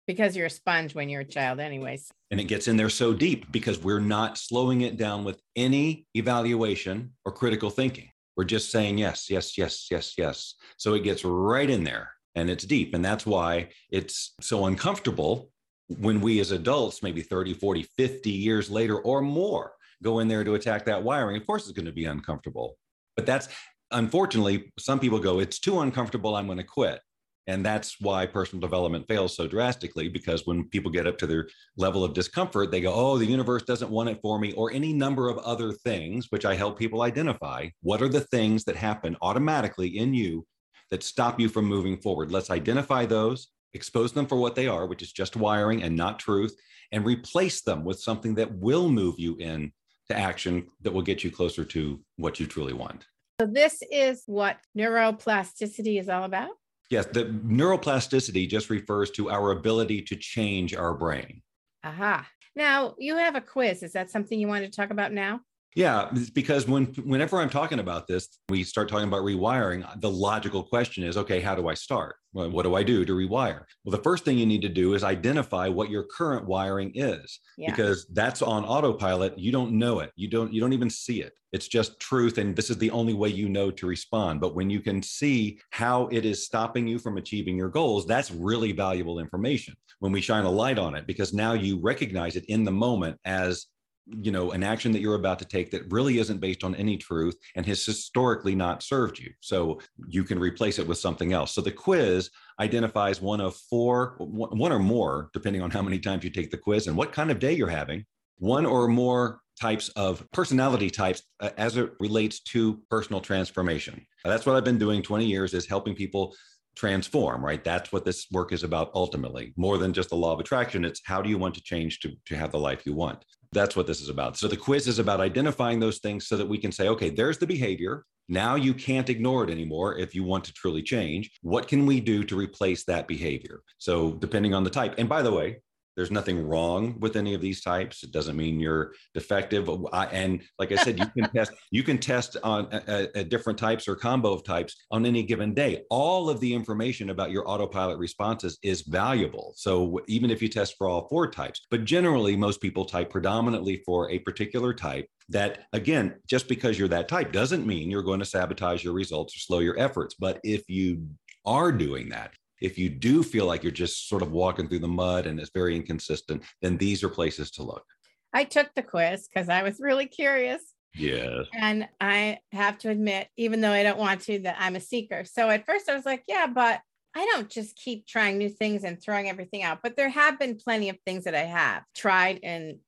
because 0.07 0.37
you're 0.37 0.47
a 0.47 0.51
sponge 0.51 0.95
when 0.95 1.09
you're 1.09 1.23
a 1.23 1.25
child 1.25 1.61
anyways. 1.61 2.11
And 2.31 2.41
it 2.41 2.45
gets 2.45 2.69
in 2.69 2.77
there 2.77 2.91
so 2.91 3.13
deep 3.13 3.51
because 3.51 3.83
we're 3.83 4.01
not 4.01 4.39
slowing 4.39 4.83
it 4.83 4.97
down 4.97 5.25
with 5.25 5.41
any 5.55 6.07
evaluation 6.15 7.13
or 7.25 7.33
critical 7.33 7.71
thinking. 7.71 8.11
We're 8.37 8.45
just 8.45 8.71
saying 8.71 8.99
yes 8.99 9.31
yes 9.31 9.57
yes 9.57 9.89
yes 9.91 10.15
yes. 10.19 10.55
So 10.77 10.95
it 10.95 11.03
gets 11.05 11.25
right 11.25 11.69
in 11.69 11.85
there 11.85 12.11
and 12.35 12.51
it's 12.51 12.65
deep. 12.65 12.95
And 12.95 13.05
that's 13.05 13.27
why 13.27 13.71
it's 13.91 14.35
so 14.41 14.67
uncomfortable 14.67 15.51
when 15.89 16.21
we 16.21 16.41
as 16.41 16.51
adults 16.51 17.03
maybe 17.03 17.23
30 17.23 17.55
40 17.55 17.83
50 17.83 18.31
years 18.31 18.71
later 18.71 18.99
or 18.99 19.23
more 19.23 19.73
go 20.03 20.19
in 20.19 20.29
there 20.29 20.45
to 20.45 20.55
attack 20.55 20.85
that 20.85 21.03
wiring. 21.03 21.37
Of 21.37 21.47
course 21.47 21.65
it's 21.65 21.73
going 21.73 21.87
to 21.87 21.93
be 21.93 22.05
uncomfortable. 22.05 22.77
But 23.17 23.25
that's 23.25 23.49
unfortunately 23.93 24.73
some 24.79 24.99
people 24.99 25.19
go 25.19 25.39
it's 25.39 25.59
too 25.61 25.81
uncomfortable 25.81 26.35
i'm 26.35 26.47
going 26.47 26.59
to 26.59 26.65
quit 26.65 27.01
and 27.47 27.65
that's 27.65 28.01
why 28.01 28.27
personal 28.27 28.61
development 28.61 29.07
fails 29.07 29.37
so 29.37 29.47
drastically 29.47 30.09
because 30.09 30.47
when 30.47 30.69
people 30.69 30.91
get 30.91 31.07
up 31.07 31.17
to 31.19 31.27
their 31.27 31.49
level 31.77 32.03
of 32.03 32.13
discomfort, 32.13 32.71
they 32.71 32.81
go, 32.81 32.93
Oh, 32.93 33.19
the 33.19 33.27
universe 33.27 33.63
doesn't 33.63 33.91
want 33.91 34.09
it 34.09 34.19
for 34.21 34.39
me, 34.39 34.53
or 34.53 34.73
any 34.73 34.93
number 34.93 35.29
of 35.29 35.39
other 35.39 35.73
things, 35.73 36.27
which 36.31 36.45
I 36.45 36.55
help 36.55 36.79
people 36.79 37.03
identify. 37.03 37.69
What 37.83 38.03
are 38.03 38.09
the 38.09 38.21
things 38.21 38.65
that 38.65 38.77
happen 38.77 39.17
automatically 39.23 39.97
in 39.99 40.13
you 40.13 40.47
that 40.91 41.03
stop 41.03 41.39
you 41.39 41.49
from 41.49 41.67
moving 41.67 41.99
forward? 41.99 42.33
Let's 42.33 42.51
identify 42.51 43.07
those, 43.07 43.49
expose 43.75 44.13
them 44.13 44.27
for 44.27 44.37
what 44.37 44.57
they 44.57 44.67
are, 44.67 44.87
which 44.87 45.03
is 45.03 45.13
just 45.13 45.37
wiring 45.37 45.83
and 45.83 45.95
not 45.95 46.19
truth, 46.19 46.57
and 46.93 47.05
replace 47.05 47.63
them 47.63 47.85
with 47.85 48.01
something 48.01 48.35
that 48.37 48.53
will 48.53 48.89
move 48.89 49.17
you 49.19 49.37
in 49.37 49.73
to 50.09 50.17
action 50.17 50.67
that 50.83 50.93
will 50.93 51.03
get 51.03 51.25
you 51.25 51.31
closer 51.31 51.65
to 51.65 52.01
what 52.17 52.41
you 52.41 52.47
truly 52.47 52.73
want. 52.73 53.07
So, 53.41 53.47
this 53.47 53.83
is 53.91 54.23
what 54.27 54.57
neuroplasticity 54.77 56.01
is 56.01 56.09
all 56.09 56.25
about? 56.25 56.51
Yes, 56.89 57.07
the 57.07 57.25
neuroplasticity 57.25 58.49
just 58.49 58.71
refers 58.71 59.11
to 59.13 59.31
our 59.31 59.51
ability 59.51 60.03
to 60.03 60.17
change 60.17 60.75
our 60.75 60.95
brain. 60.95 61.43
Aha. 61.83 62.29
Now, 62.55 62.95
you 62.99 63.17
have 63.17 63.35
a 63.35 63.41
quiz. 63.41 63.83
Is 63.83 63.93
that 63.93 64.11
something 64.11 64.39
you 64.39 64.49
want 64.49 64.65
to 64.65 64.71
talk 64.71 64.91
about 64.91 65.13
now? 65.13 65.41
Yeah, 65.75 66.11
because 66.33 66.67
when 66.67 66.87
whenever 67.05 67.39
I'm 67.39 67.51
talking 67.51 67.81
about 67.81 68.07
this, 68.07 68.39
we 68.49 68.65
start 68.65 68.89
talking 68.89 69.09
about 69.09 69.25
rewiring. 69.25 69.85
The 70.01 70.11
logical 70.11 70.63
question 70.63 71.05
is, 71.05 71.19
okay, 71.19 71.41
how 71.41 71.55
do 71.55 71.69
I 71.69 71.75
start? 71.75 72.17
Well, 72.33 72.51
what 72.51 72.63
do 72.63 72.75
I 72.75 72.83
do 72.83 73.05
to 73.05 73.13
rewire? 73.13 73.65
Well, 73.85 73.95
the 73.95 74.03
first 74.03 74.25
thing 74.25 74.39
you 74.39 74.47
need 74.47 74.63
to 74.63 74.71
do 74.71 74.95
is 74.95 75.05
identify 75.05 75.69
what 75.69 75.91
your 75.91 76.05
current 76.05 76.47
wiring 76.47 76.93
is, 76.95 77.41
yeah. 77.59 77.71
because 77.71 78.07
that's 78.15 78.41
on 78.41 78.65
autopilot. 78.65 79.39
You 79.39 79.53
don't 79.53 79.73
know 79.73 80.01
it. 80.01 80.13
You 80.17 80.29
don't. 80.29 80.51
You 80.51 80.63
don't 80.63 80.73
even 80.73 80.89
see 80.89 81.21
it. 81.21 81.35
It's 81.53 81.69
just 81.69 82.01
truth, 82.01 82.39
and 82.39 82.57
this 82.57 82.71
is 82.71 82.79
the 82.79 82.91
only 82.91 83.13
way 83.13 83.29
you 83.29 83.49
know 83.49 83.71
to 83.71 83.87
respond. 83.87 84.41
But 84.41 84.55
when 84.55 84.71
you 84.71 84.81
can 84.81 85.03
see 85.03 85.59
how 85.71 86.07
it 86.07 86.25
is 86.25 86.45
stopping 86.45 86.87
you 86.87 86.99
from 86.99 87.19
achieving 87.19 87.57
your 87.57 87.69
goals, 87.69 88.07
that's 88.07 88.31
really 88.31 88.73
valuable 88.73 89.19
information. 89.19 89.75
When 89.99 90.13
we 90.13 90.23
shine 90.23 90.45
a 90.45 90.51
light 90.51 90.79
on 90.79 90.95
it, 90.95 91.07
because 91.07 91.35
now 91.35 91.53
you 91.53 91.79
recognize 91.81 92.37
it 92.37 92.45
in 92.47 92.65
the 92.65 92.73
moment 92.73 93.19
as 93.25 93.67
you 94.07 94.31
know 94.31 94.53
an 94.53 94.63
action 94.63 94.93
that 94.93 95.01
you're 95.01 95.15
about 95.15 95.39
to 95.41 95.45
take 95.45 95.71
that 95.71 95.91
really 95.91 96.19
isn't 96.19 96.39
based 96.39 96.63
on 96.65 96.75
any 96.77 96.97
truth 96.97 97.37
and 97.55 97.67
has 97.67 97.85
historically 97.85 98.55
not 98.55 98.83
served 98.83 99.19
you. 99.19 99.33
So 99.41 99.81
you 100.07 100.25
can 100.25 100.39
replace 100.39 100.79
it 100.79 100.87
with 100.87 100.99
something 100.99 101.33
else. 101.33 101.53
So 101.53 101.61
the 101.61 101.73
quiz 101.73 102.31
identifies 102.61 103.21
one 103.21 103.41
of 103.41 103.57
four 103.69 104.17
one 104.19 104.73
or 104.73 104.79
more 104.79 105.31
depending 105.33 105.63
on 105.63 105.71
how 105.71 105.83
many 105.83 105.99
times 105.99 106.25
you 106.25 106.31
take 106.31 106.51
the 106.51 106.59
quiz 106.59 106.87
and 106.87 106.97
what 106.97 107.13
kind 107.13 107.31
of 107.31 107.39
day 107.39 107.53
you're 107.53 107.69
having 107.69 108.05
one 108.39 108.67
or 108.67 108.87
more 108.87 109.41
types 109.59 109.89
of 109.91 110.25
personality 110.33 110.91
types 110.91 111.23
uh, 111.41 111.51
as 111.57 111.77
it 111.79 111.91
relates 111.99 112.41
to 112.41 112.79
personal 112.91 113.21
transformation. 113.21 114.07
That's 114.25 114.45
what 114.45 114.57
i've 114.57 114.65
been 114.65 114.79
doing 114.79 115.03
20 115.03 115.25
years 115.25 115.55
is 115.55 115.67
helping 115.67 115.95
people 115.95 116.35
transform, 116.77 117.45
right? 117.45 117.65
That's 117.65 117.91
what 117.91 118.05
this 118.05 118.27
work 118.31 118.53
is 118.53 118.63
about 118.63 118.91
ultimately. 118.95 119.53
More 119.57 119.79
than 119.79 119.93
just 119.93 120.11
the 120.11 120.17
law 120.17 120.33
of 120.33 120.41
attraction, 120.41 120.85
it's 120.85 121.01
how 121.05 121.23
do 121.23 121.29
you 121.31 121.39
want 121.39 121.55
to 121.55 121.63
change 121.63 122.01
to, 122.01 122.13
to 122.27 122.37
have 122.37 122.53
the 122.53 122.59
life 122.59 122.87
you 122.87 122.95
want? 122.95 123.25
That's 123.53 123.75
what 123.75 123.87
this 123.87 124.01
is 124.01 124.09
about. 124.09 124.37
So 124.37 124.49
the 124.49 124.57
quiz 124.57 124.87
is 124.87 124.99
about 124.99 125.21
identifying 125.21 125.81
those 125.81 125.99
things 125.99 126.29
so 126.29 126.37
that 126.37 126.49
we 126.49 126.59
can 126.59 126.73
say, 126.73 126.89
okay, 126.89 127.11
there's 127.11 127.39
the 127.39 127.47
behavior. 127.47 128.05
Now 128.29 128.57
you 128.57 128.75
can't 128.75 129.09
ignore 129.09 129.45
it 129.45 129.51
anymore 129.51 129.97
if 129.97 130.15
you 130.15 130.25
want 130.25 130.45
to 130.45 130.53
truly 130.53 130.83
change. 130.83 131.31
What 131.43 131.69
can 131.69 131.87
we 131.87 132.01
do 132.01 132.25
to 132.25 132.37
replace 132.37 132.85
that 132.85 133.07
behavior? 133.07 133.61
So 133.79 134.13
depending 134.15 134.53
on 134.53 134.65
the 134.65 134.71
type. 134.71 134.97
And 134.99 135.09
by 135.09 135.23
the 135.23 135.33
way, 135.33 135.61
there's 135.97 136.11
nothing 136.11 136.47
wrong 136.47 136.99
with 137.01 137.17
any 137.17 137.35
of 137.35 137.41
these 137.41 137.63
types. 137.63 138.03
It 138.03 138.13
doesn't 138.13 138.37
mean 138.37 138.61
you're 138.61 138.93
defective. 139.15 139.69
I, 139.93 140.07
and 140.07 140.43
like 140.59 140.73
I 140.73 140.77
said, 140.77 140.99
you 140.99 141.07
can 141.07 141.31
test 141.31 141.53
you 141.71 141.83
can 141.83 141.99
test 141.99 142.37
on 142.43 142.69
a, 142.71 143.09
a 143.21 143.25
different 143.25 143.59
types 143.59 143.89
or 143.89 143.97
combo 143.97 144.33
of 144.33 144.45
types 144.45 144.77
on 144.91 145.07
any 145.07 145.23
given 145.23 145.55
day. 145.55 145.83
All 145.91 146.29
of 146.29 146.41
the 146.41 146.53
information 146.53 147.11
about 147.11 147.31
your 147.31 147.49
autopilot 147.49 147.99
responses 147.99 148.59
is 148.63 148.83
valuable. 148.83 149.55
So 149.57 150.01
even 150.07 150.31
if 150.31 150.43
you 150.43 150.49
test 150.49 150.77
for 150.77 150.89
all 150.89 151.09
four 151.09 151.31
types, 151.31 151.67
but 151.71 151.85
generally 151.85 152.37
most 152.37 152.61
people 152.61 152.85
type 152.85 153.11
predominantly 153.11 153.83
for 153.87 154.11
a 154.11 154.19
particular 154.19 154.75
type 154.75 155.09
that 155.29 155.65
again 155.73 156.15
just 156.27 156.49
because 156.49 156.79
you're 156.79 156.89
that 156.89 157.09
type 157.09 157.33
doesn't 157.33 157.67
mean 157.67 157.91
you're 157.91 158.03
going 158.03 158.21
to 158.21 158.25
sabotage 158.25 158.85
your 158.85 158.93
results 158.93 159.35
or 159.35 159.41
slow 159.41 159.59
your 159.59 159.79
efforts 159.79 160.15
but 160.15 160.39
if 160.45 160.69
you 160.69 161.09
are 161.45 161.73
doing 161.73 162.09
that 162.09 162.33
if 162.61 162.79
you 162.79 162.89
do 162.89 163.23
feel 163.23 163.47
like 163.47 163.63
you're 163.63 163.73
just 163.73 164.09
sort 164.09 164.23
of 164.23 164.33
walking 164.33 164.69
through 164.69 164.81
the 164.81 164.89
mud 164.89 165.27
and 165.27 165.39
it's 165.39 165.51
very 165.53 165.77
inconsistent, 165.77 166.43
then 166.63 166.77
these 166.77 167.03
are 167.03 167.09
places 167.09 167.51
to 167.53 167.63
look. 167.63 167.85
I 168.33 168.45
took 168.45 168.75
the 168.75 168.83
quiz 168.83 169.29
because 169.29 169.49
I 169.49 169.63
was 169.63 169.81
really 169.81 170.07
curious. 170.07 170.63
Yes. 170.95 171.47
And 171.55 171.89
I 172.01 172.39
have 172.53 172.79
to 172.79 172.91
admit, 172.91 173.29
even 173.37 173.61
though 173.61 173.73
I 173.73 173.83
don't 173.83 173.99
want 173.99 174.23
to, 174.23 174.39
that 174.41 174.57
I'm 174.59 174.77
a 174.77 174.81
seeker. 174.81 175.25
So 175.25 175.51
at 175.51 175.67
first 175.67 175.89
I 175.89 175.95
was 175.95 176.07
like, 176.07 176.25
yeah, 176.27 176.47
but 176.47 176.81
I 177.15 177.25
don't 177.33 177.49
just 177.51 177.77
keep 177.77 178.07
trying 178.07 178.39
new 178.39 178.49
things 178.49 178.85
and 178.85 179.01
throwing 179.03 179.29
everything 179.29 179.63
out. 179.63 179.81
But 179.83 179.97
there 179.97 180.09
have 180.09 180.39
been 180.39 180.57
plenty 180.57 180.89
of 180.89 180.99
things 181.05 181.25
that 181.25 181.35
I 181.35 181.45
have 181.45 181.83
tried 181.95 182.41
and 182.43 182.79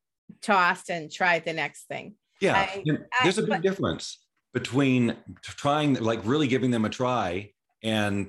tossed 0.43 0.91
and 0.91 1.11
tried 1.11 1.45
the 1.45 1.53
next 1.53 1.87
thing. 1.89 2.15
Yeah. 2.41 2.55
I, 2.55 2.85
there's 3.23 3.39
I, 3.39 3.43
a 3.43 3.45
big 3.45 3.51
but, 3.51 3.63
difference 3.63 4.19
between 4.55 5.17
trying, 5.43 5.95
like 5.95 6.21
really 6.25 6.47
giving 6.47 6.71
them 6.71 6.85
a 6.85 6.91
try 6.91 7.53
and 7.83 8.29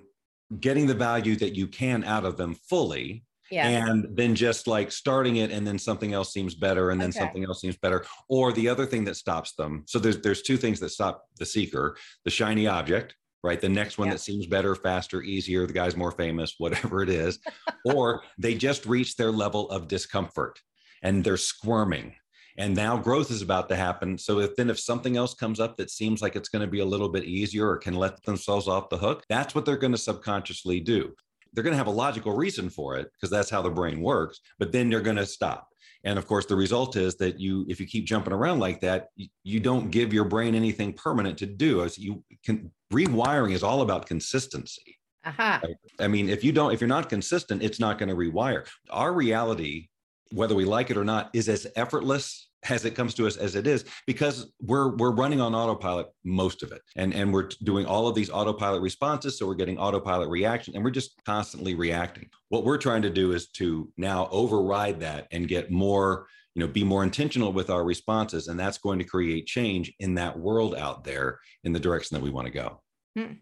getting 0.59 0.87
the 0.87 0.93
value 0.93 1.35
that 1.35 1.55
you 1.55 1.67
can 1.67 2.03
out 2.03 2.25
of 2.25 2.37
them 2.37 2.55
fully 2.55 3.23
yeah. 3.51 3.67
and 3.67 4.07
then 4.15 4.35
just 4.35 4.67
like 4.67 4.91
starting 4.91 5.37
it 5.37 5.51
and 5.51 5.65
then 5.65 5.77
something 5.77 6.13
else 6.13 6.33
seems 6.33 6.55
better 6.55 6.91
and 6.91 7.01
then 7.01 7.09
okay. 7.09 7.19
something 7.19 7.43
else 7.43 7.61
seems 7.61 7.77
better 7.77 8.05
or 8.27 8.51
the 8.53 8.67
other 8.67 8.85
thing 8.85 9.03
that 9.03 9.15
stops 9.15 9.53
them 9.53 9.83
so 9.87 9.99
there's 9.99 10.21
there's 10.21 10.41
two 10.41 10.57
things 10.57 10.79
that 10.79 10.89
stop 10.89 11.25
the 11.37 11.45
seeker 11.45 11.97
the 12.25 12.31
shiny 12.31 12.67
object 12.67 13.15
right 13.43 13.61
the 13.61 13.69
next 13.69 13.97
one 13.97 14.07
yeah. 14.07 14.13
that 14.13 14.19
seems 14.19 14.45
better 14.45 14.75
faster 14.75 15.21
easier 15.21 15.65
the 15.65 15.73
guy's 15.73 15.95
more 15.95 16.11
famous 16.11 16.55
whatever 16.57 17.01
it 17.01 17.09
is 17.09 17.39
or 17.85 18.21
they 18.37 18.55
just 18.55 18.85
reach 18.85 19.15
their 19.15 19.31
level 19.31 19.69
of 19.69 19.87
discomfort 19.87 20.59
and 21.01 21.23
they're 21.23 21.37
squirming 21.37 22.13
and 22.59 22.75
now 22.75 22.97
growth 22.97 23.31
is 23.31 23.41
about 23.41 23.69
to 23.69 23.75
happen. 23.75 24.17
So 24.17 24.39
if 24.39 24.55
then 24.55 24.69
if 24.69 24.79
something 24.79 25.17
else 25.17 25.33
comes 25.33 25.59
up 25.59 25.77
that 25.77 25.89
seems 25.89 26.21
like 26.21 26.35
it's 26.35 26.49
going 26.49 26.61
to 26.61 26.69
be 26.69 26.81
a 26.81 26.85
little 26.85 27.09
bit 27.09 27.23
easier 27.23 27.69
or 27.69 27.77
can 27.77 27.95
let 27.95 28.21
themselves 28.23 28.67
off 28.67 28.89
the 28.89 28.97
hook 28.97 29.23
that's 29.29 29.55
what 29.55 29.65
they're 29.65 29.77
going 29.77 29.93
to 29.93 29.97
subconsciously 29.97 30.79
do. 30.79 31.15
They're 31.53 31.63
going 31.63 31.73
to 31.73 31.77
have 31.77 31.87
a 31.87 31.91
logical 31.91 32.35
reason 32.35 32.69
for 32.69 32.97
it 32.97 33.09
because 33.13 33.31
that's 33.31 33.49
how 33.49 33.63
the 33.63 33.71
brain 33.71 34.01
works 34.01 34.39
but 34.59 34.71
then 34.71 34.89
they're 34.89 35.01
going 35.01 35.15
to 35.15 35.25
stop. 35.25 35.67
And 36.03 36.19
of 36.19 36.27
course 36.27 36.45
the 36.45 36.55
result 36.55 36.95
is 36.95 37.15
that 37.15 37.39
you 37.39 37.65
if 37.69 37.79
you 37.79 37.87
keep 37.87 38.05
jumping 38.05 38.33
around 38.33 38.59
like 38.59 38.81
that 38.81 39.07
you, 39.15 39.29
you 39.43 39.59
don't 39.59 39.89
give 39.89 40.13
your 40.13 40.25
brain 40.25 40.53
anything 40.53 40.93
permanent 40.93 41.37
to 41.39 41.45
do. 41.45 41.83
As 41.83 41.97
you 41.97 42.23
can 42.43 42.71
rewiring 42.93 43.53
is 43.53 43.63
all 43.63 43.81
about 43.81 44.05
consistency. 44.05 44.97
Uh-huh. 45.25 45.59
I 45.99 46.07
mean, 46.07 46.29
if 46.29 46.43
you 46.43 46.51
don't, 46.53 46.71
if 46.73 46.79
you're 46.79 46.87
not 46.87 47.09
consistent, 47.09 47.61
it's 47.61 47.79
not 47.79 47.99
going 47.99 48.09
to 48.09 48.15
rewire. 48.15 48.65
Our 48.89 49.11
reality, 49.11 49.89
whether 50.31 50.55
we 50.55 50.63
like 50.63 50.89
it 50.89 50.97
or 50.97 51.03
not, 51.03 51.29
is 51.33 51.49
as 51.49 51.67
effortless 51.75 52.48
as 52.67 52.85
it 52.85 52.95
comes 52.95 53.13
to 53.13 53.25
us 53.25 53.37
as 53.37 53.55
it 53.55 53.67
is 53.67 53.85
because 54.05 54.51
we're 54.61 54.95
we're 54.97 55.11
running 55.11 55.39
on 55.39 55.55
autopilot 55.55 56.07
most 56.23 56.63
of 56.63 56.71
it. 56.71 56.81
And 56.95 57.13
and 57.13 57.33
we're 57.33 57.49
doing 57.63 57.85
all 57.85 58.07
of 58.07 58.15
these 58.15 58.29
autopilot 58.29 58.81
responses 58.81 59.37
so 59.37 59.47
we're 59.47 59.55
getting 59.55 59.77
autopilot 59.77 60.29
reaction 60.29 60.75
and 60.75 60.83
we're 60.83 60.91
just 60.91 61.21
constantly 61.25 61.75
reacting. 61.75 62.29
What 62.49 62.65
we're 62.65 62.77
trying 62.77 63.03
to 63.03 63.09
do 63.09 63.31
is 63.31 63.47
to 63.51 63.91
now 63.97 64.27
override 64.31 64.99
that 65.01 65.27
and 65.31 65.47
get 65.47 65.71
more 65.71 66.27
you 66.55 66.59
know 66.59 66.67
be 66.67 66.83
more 66.83 67.03
intentional 67.03 67.53
with 67.53 67.69
our 67.69 67.83
responses 67.83 68.47
and 68.47 68.59
that's 68.59 68.77
going 68.77 68.99
to 68.99 69.05
create 69.05 69.45
change 69.45 69.93
in 69.99 70.15
that 70.15 70.37
world 70.37 70.75
out 70.75 71.03
there 71.03 71.39
in 71.63 71.71
the 71.71 71.79
direction 71.79 72.15
that 72.15 72.23
we 72.23 72.31
want 72.31 72.47
to 72.47 72.53
go. 72.53 72.81
Hmm. 73.15 73.33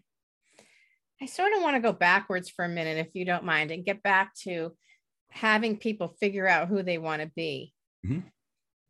i 1.20 1.26
sort 1.26 1.52
of 1.52 1.62
want 1.62 1.76
to 1.76 1.80
go 1.80 1.92
backwards 1.92 2.48
for 2.48 2.64
a 2.64 2.68
minute 2.68 2.98
if 2.98 3.14
you 3.14 3.24
don't 3.24 3.44
mind 3.44 3.70
and 3.70 3.84
get 3.84 4.02
back 4.02 4.34
to 4.44 4.74
having 5.30 5.76
people 5.76 6.08
figure 6.20 6.48
out 6.48 6.68
who 6.68 6.82
they 6.82 6.96
want 6.96 7.20
to 7.20 7.30
be. 7.34 7.74
Mm-hmm 8.06 8.28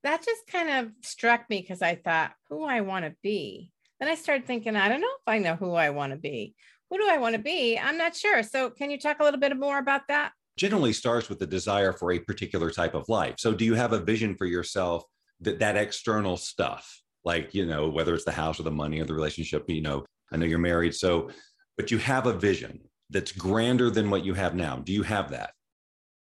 that 0.05 0.25
just 0.25 0.47
kind 0.47 0.71
of 0.71 0.93
struck 1.03 1.49
me 1.51 1.61
because 1.61 1.83
I 1.83 1.97
thought, 1.97 2.33
who 2.49 2.65
I 2.65 2.81
want 2.83 3.05
to 3.05 3.15
be. 3.23 3.73
Then 4.01 4.09
I 4.09 4.15
started 4.15 4.47
thinking, 4.47 4.77
I 4.77 4.89
don't 4.89 5.01
know 5.01 5.07
if 5.07 5.27
I 5.27 5.39
know 5.39 5.57
who 5.57 5.75
I 5.75 5.91
want 5.91 6.13
to 6.13 6.19
be. 6.19 6.55
Who 6.91 6.99
do 6.99 7.09
I 7.11 7.19
want 7.19 7.35
to 7.35 7.43
be? 7.43 7.79
I'm 7.79 7.99
not 7.99 8.17
sure. 8.17 8.43
So, 8.43 8.71
can 8.71 8.91
you 8.91 8.99
talk 8.99 9.21
a 9.21 9.25
little 9.25 9.41
bit 9.41 9.57
more 9.59 9.79
about 9.79 10.09
that? 10.09 10.33
Generally 10.57 10.95
starts 10.95 11.29
with 11.29 11.39
the 11.39 11.47
desire 11.47 11.93
for 11.93 12.13
a 12.13 12.19
particular 12.19 12.71
type 12.71 12.95
of 12.95 13.09
life. 13.09 13.35
So, 13.39 13.53
do 13.53 13.65
you 13.65 13.75
have 13.75 13.93
a 13.93 13.99
vision 13.99 14.37
for 14.37 14.47
yourself 14.47 15.05
that 15.41 15.59
that 15.59 15.77
external 15.77 16.37
stuff, 16.37 17.03
like, 17.25 17.55
you 17.55 17.67
know, 17.67 17.89
whether 17.89 18.15
it's 18.15 18.25
the 18.25 18.33
house 18.33 18.59
or 18.59 18.63
the 18.63 18.71
money 18.71 19.01
or 19.01 19.05
the 19.05 19.15
relationship, 19.15 19.65
you 19.69 19.83
know, 19.83 20.05
I 20.33 20.37
know 20.37 20.47
you're 20.47 20.59
married. 20.59 20.95
So, 20.95 21.31
but 21.77 21.91
you 21.91 21.99
have 21.99 22.27
a 22.27 22.33
vision 22.33 22.81
that's 23.11 23.33
grander 23.33 23.91
than 23.91 24.11
what 24.11 24.25
you 24.25 24.35
have 24.35 24.55
now. 24.55 24.77
Do 24.77 24.93
you 24.93 25.03
have 25.03 25.31
that? 25.31 25.51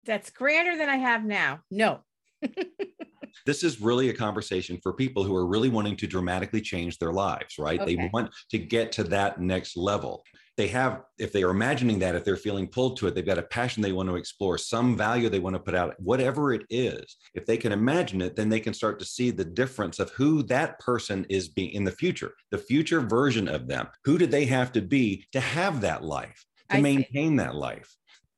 That's 0.06 0.30
grander 0.32 0.77
than 0.77 0.89
I 0.89 0.98
have 0.98 1.24
now. 1.24 1.60
No. 1.70 2.01
this 3.45 3.63
is 3.63 3.81
really 3.81 4.09
a 4.09 4.13
conversation 4.13 4.79
for 4.81 4.93
people 4.93 5.23
who 5.23 5.35
are 5.35 5.47
really 5.47 5.69
wanting 5.69 5.95
to 5.97 6.07
dramatically 6.07 6.61
change 6.61 6.97
their 6.97 7.13
lives, 7.13 7.57
right? 7.57 7.79
Okay. 7.79 7.95
They 7.95 8.09
want 8.13 8.31
to 8.50 8.57
get 8.57 8.91
to 8.93 9.03
that 9.05 9.39
next 9.39 9.77
level. 9.77 10.23
They 10.57 10.67
have, 10.67 11.01
if 11.17 11.31
they 11.31 11.43
are 11.43 11.50
imagining 11.50 12.00
that, 12.00 12.13
if 12.13 12.25
they're 12.25 12.35
feeling 12.35 12.67
pulled 12.67 12.97
to 12.97 13.07
it, 13.07 13.15
they've 13.15 13.25
got 13.25 13.38
a 13.38 13.43
passion 13.43 13.81
they 13.81 13.93
want 13.93 14.09
to 14.09 14.15
explore, 14.15 14.57
some 14.57 14.97
value 14.97 15.29
they 15.29 15.39
want 15.39 15.55
to 15.55 15.61
put 15.61 15.73
out, 15.73 15.95
whatever 15.97 16.53
it 16.53 16.63
is. 16.69 17.15
If 17.33 17.45
they 17.45 17.57
can 17.57 17.71
imagine 17.71 18.21
it, 18.21 18.35
then 18.35 18.50
they 18.50 18.59
can 18.59 18.73
start 18.73 19.00
to 19.00 19.05
see 19.05 19.31
the 19.31 19.45
difference 19.45 19.97
of 20.00 20.11
who 20.11 20.43
that 20.43 20.77
person 20.79 21.25
is 21.29 21.47
being 21.47 21.71
in 21.71 21.85
the 21.85 21.91
future, 21.91 22.33
the 22.51 22.57
future 22.57 23.01
version 23.01 23.47
of 23.47 23.67
them. 23.67 23.88
Who 24.03 24.17
do 24.17 24.27
they 24.27 24.45
have 24.45 24.71
to 24.73 24.81
be 24.81 25.25
to 25.31 25.39
have 25.39 25.81
that 25.81 26.03
life? 26.03 26.45
to 26.71 26.77
I 26.77 26.81
maintain 26.81 27.31
see. 27.31 27.38
that 27.38 27.55
life. 27.55 27.95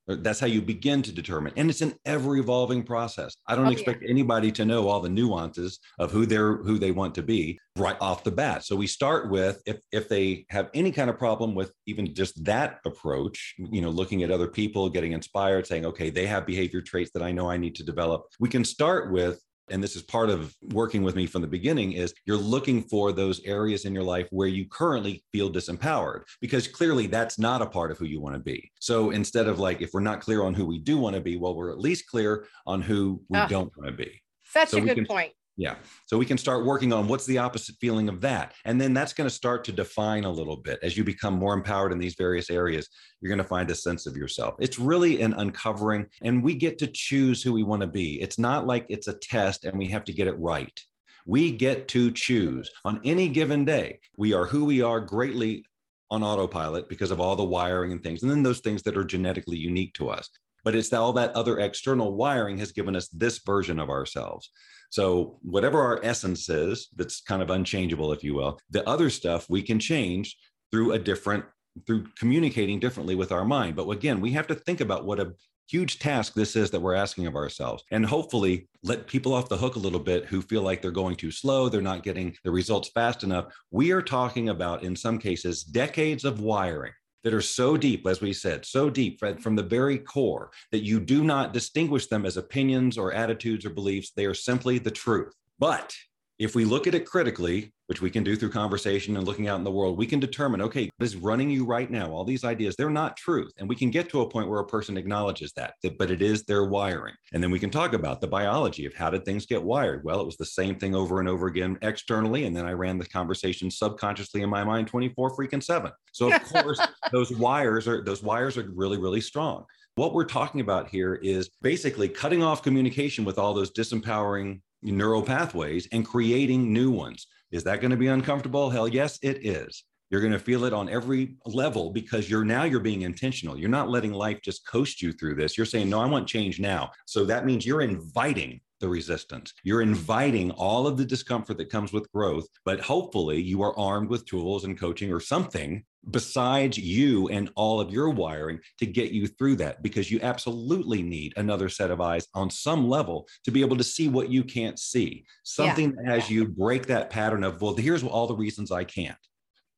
That's 0.08 0.40
how 0.40 0.48
you 0.48 0.62
begin 0.62 1.02
to 1.04 1.12
determine. 1.12 1.54
And 1.56 1.70
it's 1.70 1.82
an 1.82 1.94
ever 2.06 2.36
evolving 2.38 2.84
process. 2.84 3.36
I 3.48 3.56
don't 3.56 3.68
oh, 3.68 3.72
expect 3.72 4.04
yeah. 4.04 4.10
anybody 4.10 4.52
to 4.54 4.66
know 4.66 4.88
all 4.88 5.00
the 5.00 5.10
nuances 5.10 5.80
of 6.00 6.12
who 6.12 6.26
they're 6.26 6.58
who 6.58 6.78
they 6.78 6.92
want 6.92 7.16
to 7.16 7.24
be 7.24 7.60
right 7.78 7.98
off 8.02 8.24
the 8.24 8.32
bat. 8.32 8.64
So 8.66 8.76
we 8.76 8.88
start 8.88 9.30
with 9.30 9.62
if 9.66 9.80
if 9.92 10.10
they 10.10 10.46
have 10.50 10.70
any 10.74 10.92
kind 10.92 11.10
of 11.10 11.18
problem 11.18 11.56
with 11.56 11.74
even 11.86 12.14
just 12.14 12.44
that 12.46 12.80
approach, 12.86 13.56
you 13.58 13.82
know, 13.82 13.90
looking 13.90 14.24
at 14.24 14.32
other 14.32 14.48
people, 14.48 14.90
getting 14.90 15.14
inspired, 15.14 15.68
saying, 15.68 15.86
okay, 15.86 16.10
they 16.10 16.26
have 16.28 16.46
behavior 16.46 16.82
traits 16.82 17.12
that 17.14 17.24
I 17.24 17.32
know 17.32 17.50
I 17.50 17.58
need 17.58 17.76
to 17.76 17.84
develop. 17.84 18.26
We 18.40 18.50
can 18.50 18.66
start 18.66 19.12
with 19.12 19.42
and 19.70 19.84
this 19.84 19.96
is 19.96 20.02
part 20.02 20.30
of 20.30 20.54
working 20.72 21.04
with 21.04 21.16
me 21.16 21.26
from 21.26 21.42
the 21.42 21.48
beginning 21.48 21.94
is 21.94 22.14
you're 22.26 22.38
looking 22.38 22.84
for 22.84 23.12
those 23.12 23.44
areas 23.46 23.86
in 23.86 23.94
your 23.94 24.04
life 24.04 24.28
where 24.32 24.48
you 24.48 24.68
currently 24.68 25.24
feel 25.32 25.52
disempowered 25.52 26.24
because 26.42 26.68
clearly 26.68 27.08
that's 27.08 27.40
not 27.40 27.62
a 27.62 27.66
part 27.66 27.92
of 27.92 27.98
who 27.98 28.06
you 28.06 28.20
want 28.20 28.36
to 28.36 28.40
be. 28.40 28.72
So 28.80 29.12
instead 29.12 29.48
of 29.48 29.60
like 29.60 29.82
if 29.82 29.92
we're 29.94 30.02
not 30.02 30.22
clear 30.22 30.44
on 30.44 30.54
who 30.54 30.66
we 30.66 30.80
do 30.80 30.98
want 30.98 31.16
to 31.16 31.22
be 31.22 31.38
well 31.38 31.56
we're 31.56 31.72
at 31.72 31.80
least 31.80 32.08
clear 32.08 32.48
on 32.66 32.82
who 32.82 33.22
we 33.30 33.40
oh, 33.40 33.48
don't 33.48 33.72
want 33.78 33.88
to 33.88 34.04
be. 34.04 34.22
Such 34.44 34.70
so 34.70 34.78
a 34.78 34.82
good 34.82 34.96
can, 34.96 35.06
point 35.06 35.34
yeah. 35.56 35.76
So 36.08 36.18
we 36.18 36.26
can 36.26 36.38
start 36.38 36.66
working 36.66 36.92
on 36.92 37.08
what's 37.08 37.28
the 37.28 37.38
opposite 37.38 37.76
feeling 37.80 38.10
of 38.10 38.22
that. 38.22 38.54
And 38.66 38.82
then 38.82 38.94
that's 38.94 39.14
going 39.14 39.30
to 39.30 39.36
start 39.36 39.64
to 39.66 39.72
define 39.72 40.24
a 40.24 40.32
little 40.32 40.58
bit. 40.58 40.80
As 40.82 40.98
you 40.98 41.04
become 41.04 41.36
more 41.36 41.54
empowered 41.54 41.92
in 41.92 42.00
these 42.00 42.16
various 42.16 42.50
areas, 42.50 42.90
you're 43.22 43.30
going 43.30 43.38
to 43.38 43.44
find 43.44 43.70
a 43.70 43.76
sense 43.76 44.08
of 44.08 44.18
yourself. 44.18 44.56
It's 44.60 44.80
really 44.80 45.22
an 45.22 45.34
uncovering, 45.34 46.08
and 46.24 46.44
we 46.44 46.56
get 46.56 46.80
to 46.80 46.88
choose 46.88 47.44
who 47.44 47.54
we 47.54 47.64
want 47.64 47.82
to 47.82 47.88
be. 47.88 48.20
It's 48.20 48.40
not 48.40 48.66
like 48.66 48.86
it's 48.90 49.08
a 49.08 49.14
test 49.14 49.66
and 49.66 49.78
we 49.78 49.88
have 49.88 50.04
to 50.06 50.14
get 50.14 50.28
it 50.28 50.40
right. 50.40 50.80
We 51.26 51.52
get 51.52 51.88
to 51.90 52.12
choose 52.12 52.70
on 52.84 53.00
any 53.06 53.30
given 53.30 53.64
day. 53.64 54.00
We 54.18 54.34
are 54.34 54.46
who 54.46 54.66
we 54.66 54.82
are 54.82 55.00
greatly 55.00 55.66
on 56.10 56.24
autopilot 56.24 56.90
because 56.90 57.12
of 57.12 57.22
all 57.22 57.36
the 57.36 57.44
wiring 57.44 57.92
and 57.92 58.04
things. 58.04 58.24
And 58.24 58.32
then 58.32 58.44
those 58.44 58.60
things 58.60 58.82
that 58.84 58.98
are 58.98 59.06
genetically 59.06 59.58
unique 59.58 59.94
to 59.96 60.10
us. 60.10 60.30
But 60.64 60.76
it's 60.76 60.94
all 60.94 61.14
that 61.14 61.36
other 61.36 61.60
external 61.60 62.16
wiring 62.16 62.58
has 62.58 62.72
given 62.72 62.96
us 62.96 63.08
this 63.10 63.40
version 63.46 63.80
of 63.80 63.90
ourselves. 63.90 64.50
So, 64.94 65.40
whatever 65.42 65.82
our 65.82 66.00
essence 66.04 66.50
is, 66.50 66.90
that's 66.96 67.20
kind 67.22 67.42
of 67.42 67.50
unchangeable, 67.50 68.12
if 68.14 68.24
you 68.24 68.36
will, 68.36 68.60
the 68.70 68.88
other 68.88 69.10
stuff 69.10 69.50
we 69.50 69.64
can 69.64 69.80
change 69.80 70.38
through 70.72 70.92
a 70.92 71.00
different, 71.00 71.46
through 71.88 72.06
communicating 72.20 72.80
differently 72.80 73.16
with 73.16 73.32
our 73.32 73.44
mind. 73.44 73.76
But 73.76 73.90
again, 73.90 74.22
we 74.22 74.30
have 74.34 74.46
to 74.46 74.54
think 74.54 74.82
about 74.82 75.04
what 75.04 75.20
a 75.20 75.34
huge 75.68 75.98
task 75.98 76.36
this 76.36 76.56
is 76.56 76.70
that 76.70 76.80
we're 76.80 76.94
asking 76.94 77.26
of 77.26 77.34
ourselves. 77.34 77.84
And 77.90 78.06
hopefully 78.06 78.70
let 78.84 79.08
people 79.08 79.34
off 79.34 79.50
the 79.50 79.58
hook 79.58 79.78
a 79.78 79.80
little 79.80 80.00
bit 80.00 80.26
who 80.26 80.44
feel 80.44 80.62
like 80.62 80.84
they're 80.84 80.92
going 80.92 81.16
too 81.16 81.32
slow 81.32 81.70
they're 81.70 81.82
not 81.82 82.04
getting 82.04 82.36
the 82.44 82.52
results 82.52 82.90
fast 82.90 83.24
enough. 83.24 83.46
We 83.72 83.90
are 83.94 84.02
talking 84.04 84.50
about 84.50 84.84
in 84.84 84.96
some 84.96 85.18
cases 85.18 85.64
decades 85.64 86.24
of 86.24 86.40
wiring 86.40 86.94
that 87.24 87.34
are 87.34 87.42
so 87.42 87.78
deep, 87.78 88.06
as 88.06 88.22
we 88.22 88.34
said, 88.34 88.66
so 88.66 88.90
deep 88.90 89.20
from 89.40 89.56
the 89.56 89.64
very 89.64 89.98
core 89.98 90.52
that 90.72 90.84
you 90.84 91.00
do 91.00 91.24
not 91.24 91.54
distinguish 91.54 92.08
them 92.08 92.26
as 92.26 92.38
opinions 92.38 92.98
or 92.98 93.14
attitudes 93.14 93.66
or 93.66 93.70
beliefs. 93.70 94.12
They 94.16 94.26
are 94.26 94.34
simply 94.34 94.78
the 94.78 94.92
truth. 94.92 95.34
But 95.60 95.96
if 96.44 96.56
we 96.56 96.66
look 96.66 96.88
at 96.88 96.96
it 96.96 97.06
critically, 97.06 97.72
which 97.88 98.02
we 98.02 98.10
can 98.10 98.24
do 98.24 98.36
through 98.36 98.50
conversation 98.50 99.16
and 99.16 99.26
looking 99.26 99.48
out 99.48 99.58
in 99.58 99.64
the 99.64 99.72
world, 99.72 99.98
we 99.98 100.06
can 100.06 100.20
determine, 100.20 100.62
okay, 100.62 100.90
what 100.98 101.06
is 101.06 101.16
running 101.16 101.50
you 101.50 101.66
right 101.66 101.90
now? 101.90 102.12
All 102.12 102.26
these 102.26 102.44
ideas, 102.44 102.76
they're 102.76 102.90
not 102.90 103.16
truth. 103.16 103.52
And 103.58 103.70
we 103.70 103.76
can 103.76 103.90
get 103.90 104.10
to 104.10 104.22
a 104.22 104.30
point 104.30 104.50
where 104.50 104.60
a 104.60 104.66
person 104.66 104.98
acknowledges 104.98 105.54
that, 105.54 105.76
that, 105.84 105.98
but 105.98 106.12
it 106.12 106.22
is 106.22 106.44
their 106.44 106.66
wiring. 106.66 107.14
And 107.34 107.42
then 107.42 107.52
we 107.52 107.60
can 107.60 107.70
talk 107.70 107.94
about 107.94 108.20
the 108.20 108.28
biology 108.28 108.86
of 108.86 108.94
how 108.94 109.10
did 109.10 109.26
things 109.26 109.46
get 109.46 109.64
wired? 109.64 110.04
Well, 110.04 110.20
it 110.20 110.26
was 110.26 110.38
the 110.38 110.46
same 110.46 110.76
thing 110.76 110.96
over 110.96 111.20
and 111.20 111.30
over 111.30 111.48
again 111.48 111.78
externally. 111.82 112.46
And 112.46 112.56
then 112.56 112.66
I 112.66 112.74
ran 112.74 112.98
the 112.98 113.06
conversation 113.06 113.72
subconsciously 113.72 114.42
in 114.42 114.50
my 114.50 114.64
mind 114.64 114.88
24 114.88 115.38
freaking 115.38 115.64
seven. 115.64 115.92
So 116.12 116.34
of 116.34 116.44
course, 116.54 116.80
those 117.12 117.32
wires 117.32 117.88
are 117.88 118.04
those 118.04 118.22
wires 118.22 118.58
are 118.58 118.70
really, 118.74 118.98
really 118.98 119.22
strong. 119.22 119.66
What 119.96 120.14
we're 120.14 120.26
talking 120.26 120.60
about 120.62 120.90
here 120.90 121.16
is 121.16 121.50
basically 121.62 122.10
cutting 122.10 122.44
off 122.44 122.64
communication 122.64 123.24
with 123.24 123.38
all 123.38 123.54
those 123.54 123.72
disempowering 123.72 124.62
neural 124.84 125.24
pathways 125.24 125.88
and 125.92 126.06
creating 126.06 126.74
new 126.74 126.92
ones. 126.92 127.28
Is 127.52 127.64
that 127.64 127.82
going 127.82 127.92
to 127.92 127.98
be 127.98 128.08
uncomfortable? 128.08 128.70
Hell 128.70 128.88
yes, 128.88 129.20
it 129.22 129.46
is. 129.46 129.84
You're 130.10 130.22
going 130.22 130.34
to 130.34 130.40
feel 130.40 130.66
it 130.66 130.74
on 130.74 130.90
every 130.90 131.38
level 131.46 131.90
because 131.90 132.30
you're 132.30 132.46
now 132.46 132.66
you're 132.66 132.80
being 132.80 133.02
intentional. 133.02 133.58
You're 133.58 133.70
not 133.70 133.90
letting 133.90 134.14
life 134.14 134.42
just 134.44 134.68
coast 134.68 135.02
you 135.02 135.12
through 135.12 135.36
this. 135.36 135.58
You're 135.58 135.66
saying, 135.66 135.90
"No, 135.90 136.00
I 136.00 136.06
want 136.06 136.28
change 136.28 136.60
now." 136.60 136.92
So 137.08 137.26
that 137.26 137.46
means 137.46 137.66
you're 137.66 137.82
inviting 137.82 138.62
the 138.84 138.90
resistance. 138.90 139.54
You're 139.64 139.82
inviting 139.82 140.52
all 140.52 140.86
of 140.86 140.98
the 140.98 141.06
discomfort 141.06 141.58
that 141.58 141.72
comes 141.72 141.94
with 141.94 142.12
growth, 142.12 142.46
but 142.66 142.82
hopefully 142.82 143.42
you 143.42 143.62
are 143.62 143.78
armed 143.80 144.10
with 144.10 144.26
tools 144.26 144.66
and 144.66 144.78
coaching 144.78 145.12
or 145.12 145.22
something 145.22 145.86
besides 146.12 146.78
you 146.78 147.30
and 147.30 147.50
all 147.56 147.80
of 147.80 147.90
your 147.90 148.10
wiring 148.10 148.60
to 148.80 148.86
get 148.86 149.12
you 149.12 149.26
through 149.26 149.56
that 149.56 149.82
because 149.82 150.12
you 150.12 150.20
absolutely 150.22 151.02
need 151.02 151.34
another 151.38 151.70
set 151.70 151.92
of 151.92 152.02
eyes 152.02 152.28
on 152.34 152.50
some 152.50 152.90
level 152.90 153.26
to 153.46 153.52
be 153.52 153.62
able 153.62 153.78
to 153.78 153.86
see 153.86 154.10
what 154.10 154.30
you 154.30 154.44
can't 154.44 154.78
see. 154.78 155.24
Something 155.44 155.96
yeah. 156.04 156.14
as 156.14 156.30
you 156.30 156.50
break 156.50 156.88
that 156.88 157.10
pattern 157.10 157.46
of, 157.46 157.62
well, 157.62 157.74
here's 157.74 158.04
all 158.04 158.28
the 158.28 158.36
reasons 158.36 158.70
I 158.70 158.84
can't. 158.84 159.18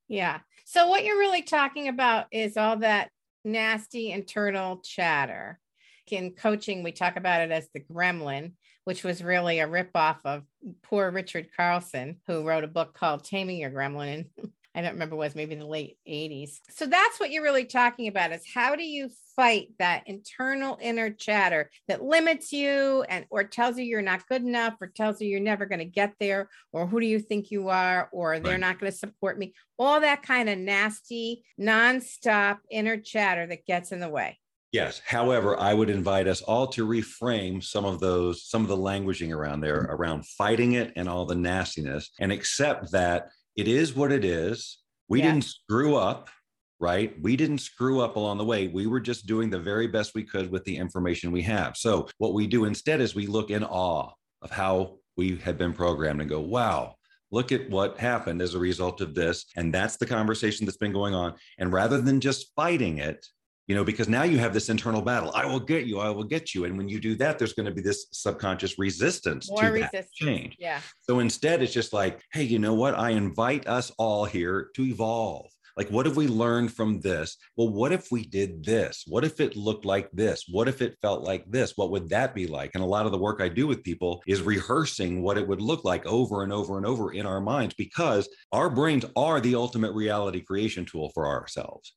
Yeah. 0.07 0.39
So 0.65 0.87
what 0.87 1.05
you're 1.05 1.19
really 1.19 1.43
talking 1.43 1.89
about 1.89 2.25
is 2.31 2.57
all 2.57 2.77
that 2.77 3.09
nasty 3.43 4.11
internal 4.11 4.77
chatter. 4.83 5.59
In 6.11 6.31
coaching, 6.31 6.83
we 6.83 6.91
talk 6.91 7.15
about 7.15 7.41
it 7.41 7.51
as 7.51 7.67
the 7.73 7.79
gremlin, 7.79 8.53
which 8.83 9.03
was 9.03 9.23
really 9.23 9.59
a 9.59 9.67
ripoff 9.67 10.17
of 10.25 10.43
poor 10.83 11.09
Richard 11.09 11.47
Carson, 11.55 12.17
who 12.27 12.43
wrote 12.43 12.63
a 12.63 12.67
book 12.67 12.93
called 12.93 13.23
Taming 13.23 13.57
Your 13.57 13.71
Gremlin. 13.71 14.27
And 14.37 14.51
I 14.75 14.81
don't 14.81 14.93
remember 14.93 15.15
was 15.15 15.35
maybe 15.35 15.53
in 15.53 15.59
the 15.59 15.65
late 15.65 15.97
80s. 16.07 16.59
So 16.69 16.85
that's 16.85 17.19
what 17.19 17.31
you're 17.31 17.43
really 17.43 17.65
talking 17.65 18.07
about 18.07 18.33
is 18.33 18.43
how 18.53 18.75
do 18.75 18.83
you 18.83 19.09
fight 19.35 19.69
that 19.79 20.03
internal 20.05 20.77
inner 20.81 21.09
chatter 21.09 21.71
that 21.87 22.03
limits 22.03 22.51
you 22.51 23.03
and 23.09 23.25
or 23.29 23.43
tells 23.43 23.77
you 23.77 23.85
you're 23.85 24.01
not 24.01 24.27
good 24.27 24.43
enough 24.43 24.75
or 24.81 24.87
tells 24.87 25.21
you 25.21 25.29
you're 25.29 25.39
never 25.39 25.65
going 25.65 25.79
to 25.79 25.85
get 25.85 26.13
there 26.19 26.49
or 26.73 26.87
who 26.87 26.99
do 26.99 27.07
you 27.07 27.19
think 27.19 27.51
you 27.51 27.69
are 27.69 28.09
or 28.11 28.39
they're 28.39 28.53
right. 28.53 28.59
not 28.59 28.79
going 28.79 28.91
to 28.91 28.97
support 28.97 29.39
me. 29.39 29.53
All 29.79 30.01
that 30.01 30.23
kind 30.23 30.49
of 30.49 30.57
nasty, 30.57 31.43
nonstop 31.59 32.57
inner 32.69 32.97
chatter 32.97 33.47
that 33.47 33.65
gets 33.65 33.91
in 33.91 33.99
the 33.99 34.09
way. 34.09 34.37
Yes. 34.75 35.01
However, 35.05 35.57
I 35.57 35.73
would 35.73 35.89
invite 35.89 36.27
us 36.27 36.41
all 36.41 36.67
to 36.67 36.85
reframe 36.85 37.63
some 37.63 37.85
of 37.85 38.01
those, 38.01 38.43
some 38.43 38.61
of 38.61 38.67
the 38.67 38.75
languaging 38.75 39.33
around 39.33 39.61
there, 39.61 39.83
mm-hmm. 39.83 39.91
around 39.93 40.27
fighting 40.27 40.73
it 40.73 40.91
and 40.97 41.07
all 41.07 41.25
the 41.25 41.33
nastiness, 41.33 42.11
and 42.19 42.29
accept 42.29 42.91
that 42.91 43.29
it 43.55 43.69
is 43.69 43.95
what 43.95 44.11
it 44.11 44.25
is. 44.25 44.79
We 45.07 45.19
yeah. 45.19 45.31
didn't 45.31 45.45
screw 45.45 45.95
up, 45.95 46.27
right? 46.81 47.15
We 47.21 47.37
didn't 47.37 47.59
screw 47.59 48.01
up 48.01 48.17
along 48.17 48.37
the 48.37 48.43
way. 48.43 48.67
We 48.67 48.85
were 48.85 48.99
just 48.99 49.27
doing 49.27 49.49
the 49.49 49.61
very 49.61 49.87
best 49.87 50.11
we 50.13 50.23
could 50.23 50.51
with 50.51 50.65
the 50.65 50.75
information 50.75 51.31
we 51.31 51.43
have. 51.43 51.77
So, 51.77 52.09
what 52.17 52.33
we 52.33 52.45
do 52.45 52.65
instead 52.65 52.99
is 52.99 53.15
we 53.15 53.27
look 53.27 53.51
in 53.51 53.63
awe 53.63 54.11
of 54.41 54.51
how 54.51 54.97
we 55.15 55.37
had 55.37 55.57
been 55.57 55.71
programmed 55.71 56.19
and 56.19 56.29
go, 56.29 56.41
wow, 56.41 56.95
look 57.31 57.53
at 57.53 57.69
what 57.69 57.97
happened 57.97 58.41
as 58.41 58.55
a 58.55 58.59
result 58.59 58.99
of 58.99 59.15
this. 59.15 59.45
And 59.55 59.73
that's 59.73 59.95
the 59.95 60.05
conversation 60.05 60.65
that's 60.65 60.75
been 60.75 60.91
going 60.91 61.13
on. 61.13 61.35
And 61.59 61.71
rather 61.71 62.01
than 62.01 62.19
just 62.19 62.51
fighting 62.57 62.97
it, 62.97 63.25
you 63.67 63.75
know, 63.75 63.83
because 63.83 64.07
now 64.07 64.23
you 64.23 64.37
have 64.37 64.53
this 64.53 64.69
internal 64.69 65.01
battle. 65.01 65.31
I 65.33 65.45
will 65.45 65.59
get 65.59 65.85
you. 65.85 65.99
I 65.99 66.09
will 66.09 66.23
get 66.23 66.53
you. 66.53 66.65
And 66.65 66.77
when 66.77 66.87
you 66.87 66.99
do 66.99 67.15
that, 67.15 67.39
there's 67.39 67.53
going 67.53 67.65
to 67.65 67.73
be 67.73 67.81
this 67.81 68.07
subconscious 68.11 68.77
resistance 68.77 69.49
More 69.49 69.61
to 69.61 69.69
resistance. 69.69 70.07
that 70.07 70.25
change. 70.25 70.55
Yeah. 70.59 70.79
So 71.01 71.19
instead, 71.19 71.63
it's 71.63 71.73
just 71.73 71.93
like, 71.93 72.21
hey, 72.31 72.43
you 72.43 72.59
know 72.59 72.75
what? 72.75 72.97
I 72.97 73.11
invite 73.11 73.67
us 73.67 73.91
all 73.97 74.25
here 74.25 74.69
to 74.75 74.83
evolve. 74.83 75.47
Like, 75.77 75.89
what 75.89 76.05
have 76.05 76.15
we 76.15 76.27
learned 76.27 76.71
from 76.71 77.01
this? 77.01 77.35
Well, 77.57 77.67
what 77.67 77.91
if 77.91 78.09
we 78.09 78.23
did 78.23 78.63
this? 78.63 79.03
What 79.07 79.25
if 79.25 79.41
it 79.41 79.57
looked 79.57 79.83
like 79.83 80.09
this? 80.11 80.45
What 80.49 80.69
if 80.69 80.81
it 80.81 80.95
felt 81.01 81.23
like 81.23 81.43
this? 81.51 81.73
What 81.75 81.91
would 81.91 82.07
that 82.09 82.33
be 82.33 82.47
like? 82.47 82.71
And 82.75 82.83
a 82.83 82.87
lot 82.87 83.05
of 83.05 83.11
the 83.11 83.17
work 83.17 83.41
I 83.41 83.49
do 83.49 83.67
with 83.67 83.83
people 83.83 84.21
is 84.25 84.41
rehearsing 84.41 85.21
what 85.21 85.37
it 85.37 85.45
would 85.45 85.61
look 85.61 85.83
like 85.83 86.05
over 86.05 86.43
and 86.43 86.53
over 86.53 86.77
and 86.77 86.85
over 86.85 87.11
in 87.11 87.25
our 87.25 87.41
minds 87.41 87.75
because 87.77 88.29
our 88.53 88.69
brains 88.69 89.03
are 89.17 89.41
the 89.41 89.55
ultimate 89.55 89.91
reality 89.91 90.39
creation 90.39 90.85
tool 90.85 91.11
for 91.13 91.27
ourselves 91.27 91.93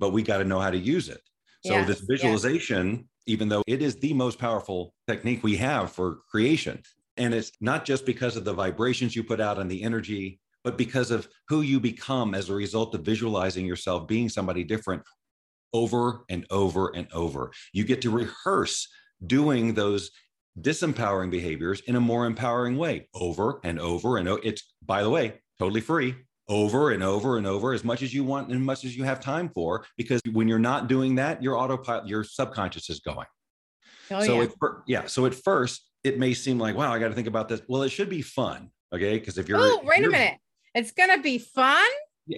but 0.00 0.10
we 0.10 0.22
got 0.22 0.38
to 0.38 0.44
know 0.44 0.58
how 0.58 0.70
to 0.70 0.78
use 0.78 1.08
it. 1.08 1.20
So 1.64 1.74
yes, 1.74 1.86
this 1.86 2.00
visualization, 2.00 2.90
yes. 2.90 3.04
even 3.26 3.48
though 3.48 3.62
it 3.66 3.82
is 3.82 3.96
the 3.96 4.14
most 4.14 4.38
powerful 4.38 4.94
technique 5.06 5.42
we 5.44 5.56
have 5.58 5.92
for 5.92 6.20
creation, 6.30 6.82
and 7.18 7.34
it's 7.34 7.52
not 7.60 7.84
just 7.84 8.06
because 8.06 8.36
of 8.36 8.44
the 8.44 8.54
vibrations 8.54 9.14
you 9.14 9.22
put 9.22 9.40
out 9.40 9.58
and 9.58 9.70
the 9.70 9.82
energy, 9.82 10.40
but 10.64 10.78
because 10.78 11.10
of 11.10 11.28
who 11.48 11.60
you 11.60 11.78
become 11.78 12.34
as 12.34 12.48
a 12.48 12.54
result 12.54 12.94
of 12.94 13.02
visualizing 13.02 13.66
yourself 13.66 14.08
being 14.08 14.28
somebody 14.28 14.64
different 14.64 15.02
over 15.74 16.24
and 16.30 16.46
over 16.50 16.88
and 16.96 17.06
over. 17.12 17.52
You 17.72 17.84
get 17.84 18.00
to 18.02 18.10
rehearse 18.10 18.88
doing 19.26 19.74
those 19.74 20.10
disempowering 20.58 21.30
behaviors 21.30 21.80
in 21.80 21.96
a 21.96 22.00
more 22.00 22.26
empowering 22.26 22.76
way 22.76 23.08
over 23.14 23.60
and 23.62 23.78
over 23.78 24.16
and 24.16 24.28
over. 24.28 24.40
It's, 24.42 24.72
by 24.84 25.02
the 25.02 25.10
way, 25.10 25.40
totally 25.58 25.82
free 25.82 26.14
over 26.50 26.90
and 26.90 27.02
over 27.02 27.38
and 27.38 27.46
over 27.46 27.72
as 27.72 27.84
much 27.84 28.02
as 28.02 28.12
you 28.12 28.24
want 28.24 28.48
and 28.48 28.56
as 28.56 28.60
much 28.60 28.84
as 28.84 28.96
you 28.96 29.04
have 29.04 29.20
time 29.20 29.48
for 29.48 29.86
because 29.96 30.20
when 30.32 30.48
you're 30.48 30.58
not 30.58 30.88
doing 30.88 31.14
that 31.14 31.42
your 31.42 31.56
autopilot 31.56 32.06
your 32.06 32.24
subconscious 32.24 32.90
is 32.90 33.00
going. 33.00 33.26
Oh, 34.10 34.22
so 34.22 34.34
yeah. 34.34 34.42
It, 34.42 34.54
yeah 34.86 35.06
so 35.06 35.24
at 35.26 35.34
first 35.34 35.88
it 36.02 36.18
may 36.18 36.34
seem 36.34 36.58
like 36.58 36.76
wow 36.76 36.92
i 36.92 36.98
got 36.98 37.08
to 37.08 37.14
think 37.14 37.28
about 37.28 37.48
this. 37.48 37.62
Well 37.68 37.82
it 37.84 37.90
should 37.90 38.10
be 38.10 38.20
fun 38.20 38.70
okay? 38.92 39.18
Because 39.18 39.38
if 39.38 39.48
you're 39.48 39.58
oh 39.58 39.80
wait 39.84 40.00
you're, 40.00 40.08
a 40.08 40.12
minute. 40.12 40.38
It's 40.74 40.90
gonna 40.92 41.22
be 41.22 41.38
fun 41.38 41.88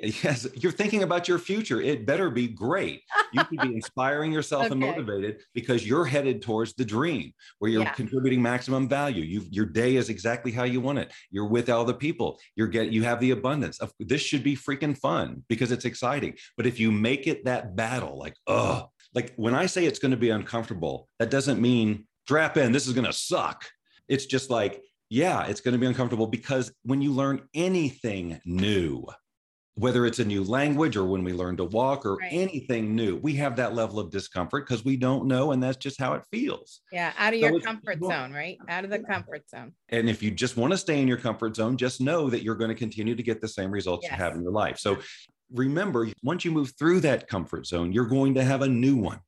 Yes, 0.02 0.46
you're 0.54 0.72
thinking 0.72 1.02
about 1.02 1.28
your 1.28 1.38
future. 1.38 1.80
It 1.80 2.06
better 2.06 2.30
be 2.30 2.48
great. 2.48 3.02
You 3.32 3.42
should 3.48 3.60
be 3.60 3.74
inspiring 3.74 4.32
yourself 4.32 4.64
okay. 4.64 4.72
and 4.72 4.80
motivated 4.80 5.42
because 5.54 5.86
you're 5.86 6.06
headed 6.06 6.40
towards 6.40 6.72
the 6.74 6.84
dream 6.84 7.32
where 7.58 7.70
you're 7.70 7.82
yeah. 7.82 7.92
contributing 7.92 8.40
maximum 8.40 8.88
value. 8.88 9.22
You, 9.22 9.44
your 9.50 9.66
day 9.66 9.96
is 9.96 10.08
exactly 10.08 10.50
how 10.50 10.64
you 10.64 10.80
want 10.80 10.98
it. 10.98 11.12
You're 11.30 11.46
with 11.46 11.68
all 11.68 11.84
the 11.84 11.94
people. 11.94 12.38
You're 12.56 12.68
get 12.68 12.90
you 12.90 13.02
have 13.02 13.20
the 13.20 13.32
abundance. 13.32 13.80
Of, 13.80 13.92
this 14.00 14.22
should 14.22 14.42
be 14.42 14.56
freaking 14.56 14.96
fun 14.96 15.44
because 15.48 15.72
it's 15.72 15.84
exciting. 15.84 16.36
But 16.56 16.66
if 16.66 16.80
you 16.80 16.90
make 16.90 17.26
it 17.26 17.44
that 17.44 17.76
battle, 17.76 18.18
like 18.18 18.36
oh, 18.46 18.88
like 19.14 19.34
when 19.36 19.54
I 19.54 19.66
say 19.66 19.84
it's 19.84 19.98
going 19.98 20.12
to 20.12 20.16
be 20.16 20.30
uncomfortable, 20.30 21.08
that 21.18 21.30
doesn't 21.30 21.60
mean 21.60 22.06
strap 22.24 22.56
in. 22.56 22.72
This 22.72 22.86
is 22.86 22.94
going 22.94 23.06
to 23.06 23.12
suck. 23.12 23.66
It's 24.08 24.26
just 24.26 24.48
like 24.48 24.82
yeah, 25.10 25.44
it's 25.44 25.60
going 25.60 25.72
to 25.72 25.78
be 25.78 25.86
uncomfortable 25.86 26.26
because 26.26 26.72
when 26.84 27.02
you 27.02 27.12
learn 27.12 27.42
anything 27.52 28.40
new 28.46 29.04
whether 29.74 30.04
it's 30.04 30.18
a 30.18 30.24
new 30.24 30.44
language 30.44 30.96
or 30.96 31.04
when 31.04 31.24
we 31.24 31.32
learn 31.32 31.56
to 31.56 31.64
walk 31.64 32.04
or 32.04 32.16
right. 32.16 32.28
anything 32.30 32.94
new, 32.94 33.16
we 33.16 33.34
have 33.34 33.56
that 33.56 33.74
level 33.74 33.98
of 33.98 34.10
discomfort 34.10 34.66
because 34.66 34.84
we 34.84 34.96
don't 34.96 35.26
know. 35.26 35.52
And 35.52 35.62
that's 35.62 35.78
just 35.78 35.98
how 35.98 36.12
it 36.12 36.22
feels. 36.30 36.80
Yeah. 36.92 37.12
Out 37.16 37.32
of 37.32 37.40
so 37.40 37.46
your 37.46 37.60
comfort 37.60 37.98
zone, 38.00 38.32
right? 38.32 38.58
Out 38.68 38.84
of 38.84 38.90
the 38.90 38.98
comfort 38.98 39.48
zone. 39.48 39.72
And 39.88 40.10
if 40.10 40.22
you 40.22 40.30
just 40.30 40.58
want 40.58 40.72
to 40.72 40.76
stay 40.76 41.00
in 41.00 41.08
your 41.08 41.16
comfort 41.16 41.56
zone, 41.56 41.78
just 41.78 42.00
know 42.00 42.28
that 42.28 42.42
you're 42.42 42.54
going 42.54 42.68
to 42.68 42.74
continue 42.74 43.14
to 43.14 43.22
get 43.22 43.40
the 43.40 43.48
same 43.48 43.70
results 43.70 44.04
yes. 44.04 44.12
you 44.12 44.22
have 44.22 44.34
in 44.34 44.42
your 44.42 44.52
life. 44.52 44.78
So 44.78 44.98
remember, 45.50 46.08
once 46.22 46.44
you 46.44 46.50
move 46.50 46.72
through 46.78 47.00
that 47.00 47.26
comfort 47.26 47.66
zone, 47.66 47.92
you're 47.92 48.06
going 48.06 48.34
to 48.34 48.44
have 48.44 48.60
a 48.60 48.68
new 48.68 48.96
one. 48.96 49.20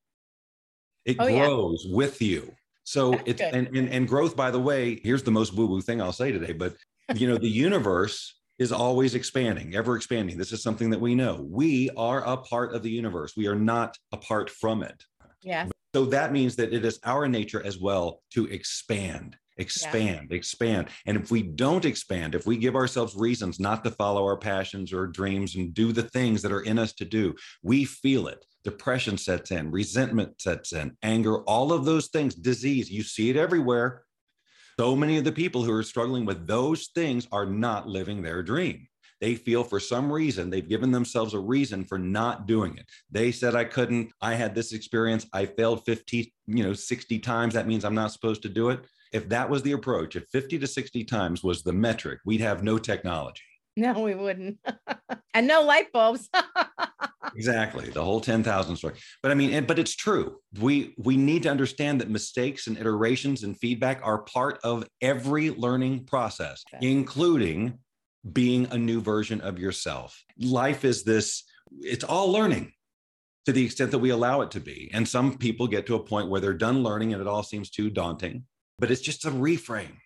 It 1.07 1.17
oh, 1.19 1.27
grows 1.27 1.85
yeah. 1.87 1.97
with 1.97 2.21
you. 2.21 2.53
So 2.85 3.13
that's 3.13 3.23
it's 3.27 3.41
and, 3.41 3.69
and 3.75 3.89
and 3.89 4.07
growth, 4.07 4.37
by 4.37 4.51
the 4.51 4.61
way, 4.61 5.01
here's 5.03 5.23
the 5.23 5.31
most 5.31 5.55
woo-woo 5.55 5.81
thing 5.81 6.03
I'll 6.03 6.13
say 6.13 6.33
today, 6.33 6.53
but 6.53 6.77
you 7.15 7.29
know, 7.29 7.39
the 7.39 7.49
universe 7.49 8.35
is 8.65 8.73
always 8.73 9.15
expanding, 9.15 9.77
ever 9.77 9.95
expanding. 9.95 10.39
This 10.39 10.51
is 10.51 10.63
something 10.63 10.89
that 10.91 11.01
we 11.01 11.15
know. 11.15 11.47
We 11.49 11.91
are 11.97 12.25
a 12.27 12.39
part 12.39 12.75
of 12.75 12.83
the 12.83 12.91
universe. 12.91 13.35
We 13.37 13.47
are 13.47 13.55
not 13.55 13.97
apart 14.11 14.49
from 14.49 14.83
it. 14.83 15.05
Yeah. 15.43 15.69
So 15.95 16.07
that 16.07 16.33
means 16.33 16.57
that 16.57 16.73
it 16.73 16.85
is 16.85 16.99
our 17.05 17.29
nature 17.29 17.65
as 17.65 17.79
well 17.79 18.23
to 18.33 18.47
expand, 18.47 19.37
expand, 19.59 20.29
yeah. 20.31 20.37
expand. 20.37 20.89
And 21.07 21.17
if 21.19 21.31
we 21.31 21.43
don't 21.43 21.85
expand, 21.85 22.35
if 22.35 22.47
we 22.47 22.57
give 22.57 22.75
ourselves 22.75 23.15
reasons 23.15 23.61
not 23.61 23.85
to 23.85 23.91
follow 23.91 24.25
our 24.25 24.39
passions 24.39 24.95
or 24.95 25.07
dreams 25.07 25.55
and 25.57 25.75
do 25.75 25.93
the 25.93 26.09
things 26.17 26.41
that 26.43 26.51
are 26.51 26.63
in 26.63 26.79
us 26.79 26.95
to 26.95 27.05
do, 27.05 27.35
we 27.63 27.85
feel 27.85 28.27
it. 28.29 28.45
Depression 28.65 29.19
sets 29.19 29.51
in, 29.51 29.71
resentment 29.71 30.41
sets 30.41 30.73
in, 30.73 30.97
anger, 31.03 31.43
all 31.43 31.71
of 31.71 31.85
those 31.85 32.09
things, 32.09 32.35
disease. 32.35 32.91
You 32.91 33.03
see 33.03 33.29
it 33.29 33.37
everywhere. 33.37 34.05
So 34.79 34.97
many 34.97 35.19
of 35.19 35.25
the 35.25 35.33
people 35.33 35.63
who 35.63 35.73
are 35.73 35.85
struggling 35.85 36.25
with 36.25 36.49
those 36.49 36.89
things 36.95 37.29
are 37.31 37.47
not 37.47 37.89
living 37.89 38.23
their 38.23 38.43
dream. 38.43 38.89
They 39.21 39.37
feel 39.37 39.63
for 39.63 39.79
some 39.79 40.13
reason 40.13 40.51
they've 40.51 40.69
given 40.69 40.91
themselves 40.91 41.33
a 41.33 41.39
reason 41.39 41.85
for 41.85 41.99
not 41.99 42.47
doing 42.47 42.77
it. 42.77 42.87
They 43.11 43.31
said 43.31 43.55
I 43.55 43.65
couldn't. 43.65 44.11
I 44.21 44.35
had 44.35 44.55
this 44.55 44.73
experience. 44.73 45.27
I 45.33 45.47
failed 45.47 45.85
50, 45.87 46.35
you 46.49 46.65
know, 46.65 46.75
60 46.75 47.21
times. 47.21 47.55
That 47.55 47.69
means 47.69 47.85
I'm 47.85 47.95
not 47.95 48.11
supposed 48.11 48.43
to 48.43 48.49
do 48.49 48.71
it. 48.71 48.81
if 49.13 49.29
that 49.29 49.49
was 49.49 49.63
the 49.63 49.73
approach, 49.73 50.17
if 50.17 50.25
50 50.33 50.59
to 50.59 50.67
60 50.67 51.05
times 51.05 51.45
was 51.45 51.63
the 51.63 51.73
metric, 51.73 52.19
we'd 52.27 52.41
have 52.41 52.65
no 52.65 52.79
technology. 52.79 53.45
No, 53.77 54.01
we 54.01 54.17
wouldn't. 54.17 54.59
and 55.35 55.47
no 55.47 55.63
light 55.63 55.93
bulbs. 55.93 56.29
exactly. 57.35 57.91
The 57.91 58.05
whole 58.05 58.21
10,000 58.21 58.77
story. 58.77 58.95
But 59.23 59.33
I 59.33 59.35
mean, 59.35 59.53
and, 59.53 59.67
but 59.67 59.79
it's 59.79 59.95
true. 59.95 60.39
We 60.61 60.95
we 60.99 61.17
need 61.17 61.43
to 61.45 61.51
understand 61.51 62.01
that 62.01 62.11
mistakes 62.11 62.67
and 62.67 62.77
iterations 62.79 63.43
and 63.43 63.59
feedback 63.59 64.01
are 64.03 64.19
part 64.23 64.59
of 64.65 64.87
every 65.01 65.51
learning 65.51 66.07
process, 66.07 66.65
okay. 66.75 66.87
including 66.87 67.79
being 68.33 68.67
a 68.71 68.79
new 68.79 69.01
version 69.01 69.41
of 69.41 69.59
yourself. 69.59 70.23
Life 70.39 70.85
is 70.85 71.05
this 71.05 71.45
it's 71.81 72.05
all 72.05 72.31
learning 72.31 72.73
to 73.47 73.53
the 73.53 73.65
extent 73.65 73.91
that 73.91 73.99
we 73.99 74.11
allow 74.11 74.41
it 74.41 74.51
to 74.53 74.61
be. 74.61 74.91
And 74.95 75.07
some 75.07 75.37
people 75.37 75.67
get 75.67 75.87
to 75.87 75.97
a 75.97 76.03
point 76.03 76.29
where 76.29 76.41
they're 76.41 76.55
done 76.55 76.83
learning 76.83 77.13
and 77.13 77.21
it 77.21 77.29
all 77.29 77.43
seems 77.43 77.71
too 77.71 77.91
daunting, 77.91 78.45
but 78.79 78.91
it's 78.91 79.01
just 79.01 79.25
a 79.25 79.31
reframe. 79.31 79.97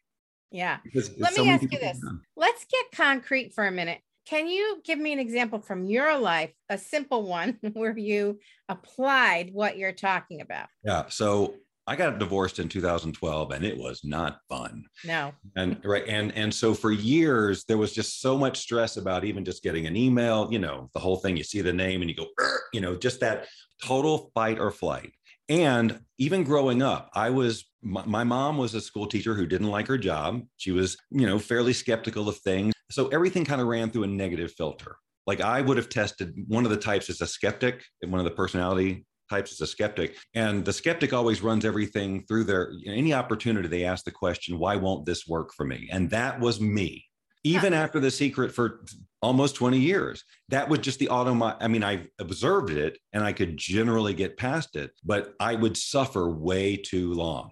Yeah. 0.50 0.78
Let 1.18 1.36
me 1.36 1.48
ask 1.48 1.62
you 1.62 1.78
this. 1.78 2.00
Let's 2.36 2.64
get 2.64 2.86
concrete 2.92 3.54
for 3.54 3.66
a 3.66 3.70
minute. 3.70 4.00
Can 4.28 4.46
you 4.46 4.82
give 4.84 4.98
me 4.98 5.14
an 5.14 5.18
example 5.18 5.58
from 5.58 5.84
your 5.84 6.18
life, 6.18 6.52
a 6.68 6.76
simple 6.76 7.22
one 7.22 7.58
where 7.72 7.96
you 7.96 8.38
applied 8.68 9.50
what 9.54 9.78
you're 9.78 9.92
talking 9.92 10.42
about? 10.42 10.68
Yeah. 10.84 11.04
So 11.08 11.54
I 11.86 11.96
got 11.96 12.18
divorced 12.18 12.58
in 12.58 12.68
2012 12.68 13.52
and 13.52 13.64
it 13.64 13.78
was 13.78 14.04
not 14.04 14.40
fun. 14.46 14.84
No. 15.06 15.32
And 15.56 15.80
right 15.82 16.04
and 16.06 16.36
and 16.36 16.52
so 16.52 16.74
for 16.74 16.92
years 16.92 17.64
there 17.64 17.78
was 17.78 17.94
just 17.94 18.20
so 18.20 18.36
much 18.36 18.58
stress 18.58 18.98
about 18.98 19.24
even 19.24 19.46
just 19.46 19.62
getting 19.62 19.86
an 19.86 19.96
email, 19.96 20.48
you 20.52 20.58
know, 20.58 20.90
the 20.92 21.00
whole 21.00 21.16
thing 21.16 21.38
you 21.38 21.44
see 21.44 21.62
the 21.62 21.72
name 21.72 22.02
and 22.02 22.10
you 22.10 22.16
go, 22.16 22.26
you 22.74 22.82
know, 22.82 22.94
just 22.96 23.20
that 23.20 23.46
total 23.82 24.30
fight 24.34 24.58
or 24.58 24.70
flight. 24.70 25.12
And 25.48 26.00
even 26.18 26.44
growing 26.44 26.82
up, 26.82 27.10
I 27.14 27.30
was 27.30 27.64
my, 27.80 28.04
my, 28.04 28.24
mom 28.24 28.58
was 28.58 28.74
a 28.74 28.80
school 28.82 29.06
teacher 29.06 29.34
who 29.34 29.46
didn't 29.46 29.70
like 29.70 29.86
her 29.86 29.96
job. 29.96 30.42
She 30.58 30.72
was, 30.72 30.98
you 31.10 31.26
know, 31.26 31.38
fairly 31.38 31.72
skeptical 31.72 32.28
of 32.28 32.36
things. 32.38 32.74
So 32.90 33.08
everything 33.08 33.44
kind 33.44 33.60
of 33.60 33.66
ran 33.66 33.90
through 33.90 34.04
a 34.04 34.08
negative 34.08 34.52
filter. 34.52 34.96
Like 35.26 35.40
I 35.40 35.60
would 35.60 35.76
have 35.76 35.88
tested 35.88 36.34
one 36.46 36.64
of 36.64 36.70
the 36.70 36.76
types 36.76 37.10
is 37.10 37.20
a 37.20 37.26
skeptic, 37.26 37.84
and 38.02 38.10
one 38.10 38.18
of 38.18 38.24
the 38.24 38.30
personality 38.30 39.04
types 39.28 39.52
is 39.52 39.60
a 39.60 39.66
skeptic. 39.66 40.16
And 40.34 40.64
the 40.64 40.72
skeptic 40.72 41.12
always 41.12 41.42
runs 41.42 41.66
everything 41.66 42.24
through 42.26 42.44
their 42.44 42.72
any 42.86 43.12
opportunity 43.12 43.68
they 43.68 43.84
ask 43.84 44.04
the 44.04 44.10
question, 44.10 44.58
why 44.58 44.76
won't 44.76 45.04
this 45.04 45.26
work 45.26 45.52
for 45.54 45.66
me? 45.66 45.88
And 45.92 46.08
that 46.10 46.40
was 46.40 46.60
me 46.60 47.04
even 47.44 47.72
after 47.72 48.00
the 48.00 48.10
secret 48.10 48.52
for 48.52 48.84
almost 49.22 49.54
20 49.56 49.78
years 49.78 50.24
that 50.48 50.68
was 50.68 50.80
just 50.80 50.98
the 50.98 51.08
auto 51.08 51.56
i 51.60 51.68
mean 51.68 51.82
i 51.82 52.06
observed 52.18 52.70
it 52.70 52.98
and 53.12 53.24
i 53.24 53.32
could 53.32 53.56
generally 53.56 54.14
get 54.14 54.36
past 54.36 54.76
it 54.76 54.90
but 55.04 55.34
i 55.40 55.54
would 55.54 55.76
suffer 55.76 56.30
way 56.30 56.76
too 56.76 57.12
long 57.14 57.50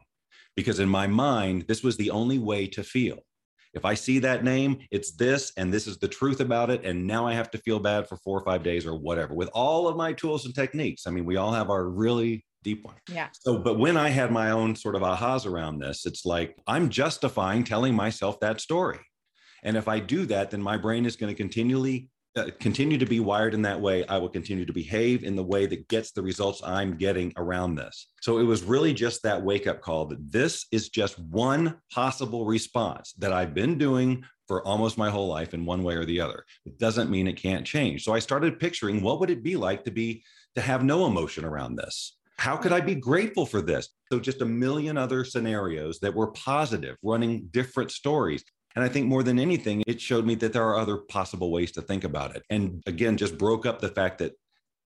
because 0.55 0.79
in 0.79 0.88
my 0.88 1.07
mind 1.07 1.64
this 1.68 1.83
was 1.83 1.96
the 1.96 2.11
only 2.11 2.38
way 2.38 2.66
to 2.66 2.83
feel 2.83 3.18
if 3.77 3.85
i 3.85 3.95
see 3.95 4.19
that 4.19 4.43
name 4.43 4.79
it's 4.91 5.12
this 5.12 5.53
and 5.57 5.73
this 5.73 5.87
is 5.87 5.99
the 5.99 6.09
truth 6.09 6.41
about 6.41 6.71
it 6.71 6.85
and 6.85 7.07
now 7.07 7.25
i 7.25 7.33
have 7.33 7.51
to 7.51 7.59
feel 7.59 7.79
bad 7.79 8.09
for 8.09 8.17
four 8.17 8.37
or 8.37 8.45
five 8.45 8.65
days 8.65 8.85
or 8.85 8.97
whatever 8.97 9.35
with 9.35 9.49
all 9.53 9.87
of 9.87 9.97
my 9.97 10.12
tools 10.12 10.45
and 10.45 10.55
techniques 10.55 11.07
i 11.07 11.11
mean 11.11 11.25
we 11.25 11.37
all 11.37 11.53
have 11.53 11.71
our 11.71 11.89
really 11.89 12.45
deep 12.67 12.85
one. 12.85 12.97
Yeah. 13.12 13.29
So, 13.33 13.59
but 13.59 13.79
when 13.79 13.97
I 13.97 14.09
had 14.09 14.33
my 14.33 14.51
own 14.51 14.75
sort 14.75 14.97
of 14.97 15.03
ahas 15.03 15.47
around 15.47 15.79
this, 15.79 16.05
it's 16.05 16.27
like 16.27 16.57
I'm 16.67 16.89
justifying 16.91 17.62
telling 17.62 17.95
myself 17.95 18.41
that 18.41 18.61
story. 18.61 18.99
And 19.62 19.77
if 19.77 19.87
I 19.87 20.01
do 20.01 20.27
that, 20.27 20.51
then 20.51 20.62
my 20.62 20.77
brain 20.77 21.07
is 21.07 21.15
going 21.15 21.33
to 21.33 21.37
continually 21.37 22.11
Uh, 22.37 22.51
continue 22.61 22.99
to 22.99 23.07
be 23.07 23.18
wired 23.18 23.55
in 23.55 23.62
that 23.62 23.81
way. 23.81 24.07
I 24.09 24.18
will 24.18 24.29
continue 24.29 24.66
to 24.66 24.72
behave 24.72 25.25
in 25.25 25.37
the 25.37 25.42
way 25.42 25.64
that 25.64 25.88
gets 25.88 26.11
the 26.11 26.20
results 26.20 26.61
I'm 26.62 26.99
getting 26.99 27.33
around 27.38 27.77
this. 27.77 28.09
So 28.20 28.37
it 28.38 28.42
was 28.42 28.62
really 28.62 28.92
just 28.92 29.22
that 29.22 29.42
wake 29.42 29.66
up 29.66 29.81
call 29.81 30.05
that 30.07 30.31
this 30.31 30.66
is 30.70 30.90
just 30.90 31.18
one 31.18 31.79
possible 31.90 32.44
response 32.44 33.14
that 33.14 33.33
I've 33.33 33.55
been 33.55 33.79
doing 33.79 34.22
for 34.46 34.62
almost 34.66 34.99
my 34.99 35.09
whole 35.09 35.29
life 35.29 35.55
in 35.55 35.64
one 35.64 35.83
way 35.83 35.94
or 35.94 36.05
the 36.05 36.20
other. 36.20 36.44
It 36.66 36.79
doesn't 36.79 37.11
mean 37.11 37.27
it 37.27 37.40
can't 37.40 37.66
change. 37.66 38.05
So 38.05 38.12
I 38.12 38.18
started 38.18 38.61
picturing 38.61 39.01
what 39.01 39.18
would 39.20 39.31
it 39.31 39.42
be 39.42 39.57
like 39.57 39.85
to 39.85 39.90
be 39.90 40.22
to 40.57 40.61
have 40.61 40.85
no 40.85 41.07
emotion 41.07 41.44
around 41.44 41.77
this? 41.77 42.18
How 42.38 42.57
could 42.59 42.72
I 42.72 42.81
be 42.81 42.94
grateful 42.94 43.46
for 43.46 43.62
this? 43.62 43.88
So, 44.12 44.20
just 44.20 44.42
a 44.42 44.46
million 44.46 44.99
other 44.99 45.25
scenarios 45.25 46.01
that 46.01 46.14
were 46.14 46.29
positive, 46.33 46.96
running 47.03 47.49
different 47.51 47.90
stories. 47.90 48.44
And 48.77 48.85
I 48.85 48.89
think 48.89 49.07
more 49.07 49.23
than 49.23 49.39
anything, 49.39 49.83
it 49.87 50.01
showed 50.01 50.27
me 50.27 50.35
that 50.37 50.53
there 50.53 50.62
are 50.62 50.79
other 50.79 50.99
possible 50.99 51.51
ways 51.51 51.73
to 51.73 51.83
think 51.83 52.05
about 52.05 52.37
it. 52.37 52.45
And 52.51 52.83
again, 52.87 53.17
just 53.17 53.39
broke 53.39 53.65
up 53.65 53.81
the 53.81 53.89
fact 53.89 54.19
that 54.19 54.35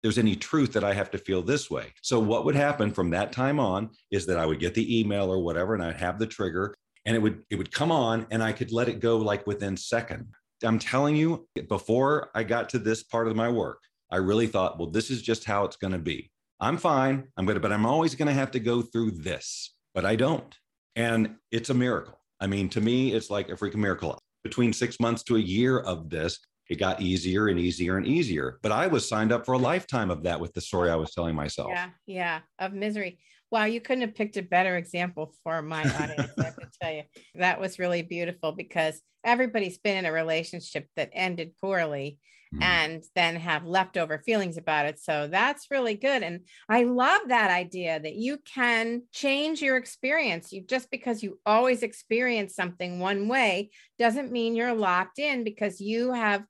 there's 0.04 0.18
any 0.18 0.36
truth 0.36 0.74
that 0.74 0.84
I 0.84 0.94
have 0.94 1.10
to 1.12 1.18
feel 1.18 1.42
this 1.42 1.72
way. 1.72 1.94
So, 2.04 2.20
what 2.20 2.46
would 2.46 2.56
happen 2.56 2.92
from 2.92 3.10
that 3.12 3.32
time 3.32 3.60
on 3.60 3.90
is 4.12 4.26
that 4.28 4.38
I 4.38 4.46
would 4.46 4.60
get 4.60 4.74
the 4.74 5.00
email 5.00 5.32
or 5.32 5.40
whatever, 5.40 5.74
and 5.74 5.82
I'd 5.82 5.98
have 5.98 6.20
the 6.20 6.28
trigger, 6.28 6.76
and 7.06 7.16
it 7.16 7.20
would 7.20 7.44
it 7.50 7.56
would 7.56 7.72
come 7.72 7.92
on, 7.92 8.28
and 8.30 8.44
I 8.44 8.52
could 8.52 8.72
let 8.72 8.90
it 8.90 9.00
go 9.00 9.18
like 9.18 9.48
within 9.48 9.76
second. 9.76 10.28
I'm 10.64 10.80
telling 10.80 11.16
you, 11.16 11.48
before 11.68 12.30
I 12.36 12.44
got 12.44 12.70
to 12.70 12.80
this 12.80 13.04
part 13.04 13.28
of 13.28 13.36
my 13.36 13.50
work, 13.50 13.80
I 14.12 14.18
really 14.18 14.48
thought, 14.48 14.78
well, 14.78 14.90
this 14.90 15.10
is 15.10 15.22
just 15.22 15.46
how 15.46 15.66
it's 15.66 15.78
going 15.78 15.94
to 15.94 16.00
be. 16.00 16.32
I'm 16.60 16.78
fine. 16.78 17.28
I'm 17.38 17.46
going 17.46 17.56
to, 17.56 17.62
but 17.62 17.72
I'm 17.72 17.86
always 17.86 18.16
going 18.16 18.28
to 18.28 18.34
have 18.34 18.52
to 18.52 18.60
go 18.60 18.82
through 18.82 19.12
this, 19.12 19.76
but 19.94 20.06
I 20.06 20.16
don't. 20.16 20.56
And 20.96 21.36
it's 21.52 21.70
a 21.70 21.76
miracle. 21.76 22.20
I 22.40 22.48
mean, 22.48 22.70
to 22.70 22.82
me, 22.82 23.14
it's 23.14 23.30
like 23.30 23.50
a 23.50 23.54
freaking 23.54 23.76
miracle. 23.76 24.18
Between 24.44 24.72
six 24.74 25.00
months 25.00 25.24
to 25.24 25.36
a 25.36 25.40
year 25.40 25.80
of 25.80 26.10
this, 26.10 26.40
it 26.70 26.80
got 26.80 27.02
easier 27.02 27.48
and 27.48 27.60
easier 27.60 27.98
and 27.98 28.06
easier. 28.06 28.60
But 28.62 28.72
I 28.72 28.88
was 28.88 29.08
signed 29.08 29.32
up 29.32 29.46
for 29.46 29.54
a 29.54 29.58
lifetime 29.58 30.12
of 30.12 30.24
that 30.24 30.40
with 30.40 30.54
the 30.54 30.62
story 30.62 30.90
I 30.90 30.96
was 30.96 31.14
telling 31.14 31.36
myself. 31.36 31.70
Yeah, 31.72 31.90
yeah, 32.06 32.40
of 32.60 32.74
misery. 32.74 33.20
Wow, 33.50 33.66
you 33.66 33.80
couldn't 33.80 34.02
have 34.02 34.16
picked 34.16 34.36
a 34.36 34.42
better 34.42 34.76
example 34.76 35.34
for 35.44 35.62
my 35.62 35.82
audience. 35.82 36.34
I 36.38 36.50
to 36.50 36.70
tell 36.82 36.92
you, 36.92 37.04
that 37.36 37.62
was 37.62 37.80
really 37.80 38.02
beautiful 38.02 38.52
because 38.52 39.02
everybody's 39.24 39.78
been 39.78 39.98
in 39.98 40.06
a 40.06 40.12
relationship 40.12 40.88
that 40.98 41.10
ended 41.14 41.54
poorly 41.62 42.20
mm. 42.54 42.62
and 42.62 43.04
then 43.16 43.36
have 43.36 43.66
leftover 43.66 44.20
feelings 44.20 44.58
about 44.58 44.86
it. 44.86 45.00
So 45.00 45.28
that's 45.28 45.68
really 45.72 45.96
good. 45.96 46.24
And 46.24 46.42
I 46.70 46.84
love 46.84 47.22
that 47.28 47.52
idea 47.52 48.00
that 48.00 48.16
you 48.16 48.38
can 48.46 49.04
change 49.14 49.62
your 49.62 49.78
experience. 49.78 50.52
You 50.52 50.62
just 50.62 50.90
because 50.92 51.24
you 51.24 51.40
always 51.46 51.84
experience 51.84 52.56
something 52.56 53.00
one 53.00 53.28
way 53.28 53.72
doesn't 54.00 54.32
mean 54.32 54.56
you're 54.56 54.74
locked 54.74 55.20
in 55.20 55.44
because 55.44 55.82
you 55.82 56.14
have 56.14 56.44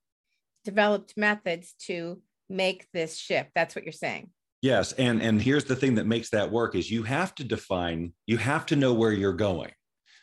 developed 0.65 1.13
methods 1.17 1.73
to 1.79 2.21
make 2.49 2.87
this 2.93 3.17
shift. 3.17 3.51
That's 3.55 3.75
what 3.75 3.83
you're 3.83 3.91
saying. 3.91 4.29
Yes, 4.61 4.91
and 4.93 5.21
and 5.21 5.41
here's 5.41 5.65
the 5.65 5.75
thing 5.75 5.95
that 5.95 6.07
makes 6.07 6.31
that 6.31 6.51
work 6.51 6.75
is 6.75 6.89
you 6.89 7.03
have 7.03 7.35
to 7.35 7.43
define, 7.43 8.13
you 8.25 8.37
have 8.37 8.65
to 8.67 8.75
know 8.75 8.93
where 8.93 9.11
you're 9.11 9.33
going. 9.33 9.71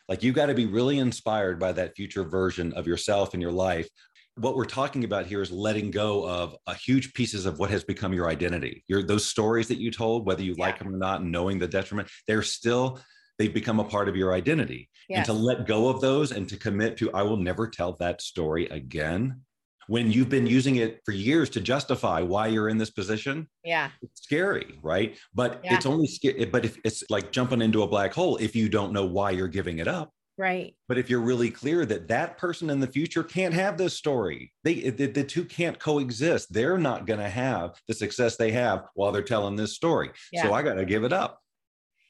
Like 0.09 0.23
you 0.23 0.33
got 0.33 0.47
to 0.47 0.53
be 0.53 0.65
really 0.65 0.99
inspired 0.99 1.59
by 1.59 1.71
that 1.73 1.95
future 1.95 2.23
version 2.23 2.73
of 2.73 2.85
yourself 2.85 3.33
and 3.33 3.41
your 3.41 3.51
life 3.51 3.89
what 4.37 4.55
we're 4.55 4.65
talking 4.65 5.03
about 5.03 5.25
here 5.25 5.41
is 5.41 5.51
letting 5.51 5.91
go 5.91 6.27
of 6.27 6.55
a 6.67 6.75
huge 6.75 7.13
pieces 7.13 7.45
of 7.45 7.57
what 7.57 7.69
has 7.69 7.83
become 7.83 8.13
your 8.13 8.29
identity. 8.29 8.83
Your 8.87 9.01
those 9.01 9.25
stories 9.25 9.67
that 9.69 9.77
you 9.77 9.91
told, 9.91 10.25
whether 10.25 10.43
you 10.43 10.55
yeah. 10.57 10.65
like 10.65 10.79
them 10.79 10.93
or 10.93 10.97
not, 10.97 11.21
and 11.21 11.31
knowing 11.31 11.57
the 11.57 11.67
detriment, 11.67 12.09
they're 12.27 12.43
still 12.43 12.99
they've 13.37 13.53
become 13.53 13.79
a 13.79 13.83
part 13.83 14.09
of 14.09 14.15
your 14.15 14.33
identity. 14.33 14.89
Yes. 15.09 15.17
And 15.17 15.25
to 15.25 15.33
let 15.33 15.67
go 15.67 15.89
of 15.89 16.01
those 16.01 16.31
and 16.31 16.47
to 16.49 16.57
commit 16.57 16.97
to, 16.97 17.11
I 17.13 17.21
will 17.21 17.37
never 17.37 17.67
tell 17.67 17.93
that 17.99 18.21
story 18.21 18.67
again. 18.67 19.41
When 19.87 20.11
you've 20.11 20.29
been 20.29 20.47
using 20.47 20.77
it 20.77 20.99
for 21.05 21.11
years 21.11 21.47
to 21.51 21.61
justify 21.61 22.21
why 22.21 22.47
you're 22.47 22.69
in 22.69 22.79
this 22.79 22.89
position, 22.89 23.47
yeah, 23.63 23.91
it's 24.01 24.23
scary, 24.23 24.79
right? 24.81 25.15
But 25.33 25.61
yeah. 25.63 25.75
it's 25.75 25.85
only 25.85 26.07
scary. 26.07 26.45
But 26.45 26.65
if 26.65 26.79
it's 26.83 27.03
like 27.09 27.31
jumping 27.31 27.61
into 27.61 27.83
a 27.83 27.87
black 27.87 28.11
hole, 28.11 28.37
if 28.37 28.55
you 28.55 28.67
don't 28.67 28.93
know 28.93 29.05
why 29.05 29.29
you're 29.31 29.47
giving 29.47 29.77
it 29.77 29.87
up, 29.87 30.11
Right. 30.37 30.75
But 30.87 30.97
if 30.97 31.09
you're 31.09 31.21
really 31.21 31.49
clear 31.49 31.85
that 31.85 32.09
that 32.09 32.37
person 32.37 32.69
in 32.69 32.79
the 32.81 32.87
future 32.87 33.23
can't 33.23 33.53
have 33.53 33.77
this 33.77 33.93
story, 33.93 34.51
they 34.63 34.89
the, 34.89 35.07
the 35.07 35.23
two 35.23 35.45
can't 35.45 35.79
coexist. 35.79 36.51
They're 36.51 36.77
not 36.77 37.05
going 37.05 37.21
to 37.21 37.29
have 37.29 37.79
the 37.87 37.93
success 37.93 38.35
they 38.35 38.51
have 38.51 38.83
while 38.95 39.11
they're 39.11 39.21
telling 39.21 39.55
this 39.55 39.75
story. 39.75 40.11
Yeah. 40.33 40.43
So 40.43 40.53
I 40.53 40.61
got 40.61 40.73
to 40.73 40.85
give 40.85 41.05
it 41.05 41.13
up. 41.13 41.41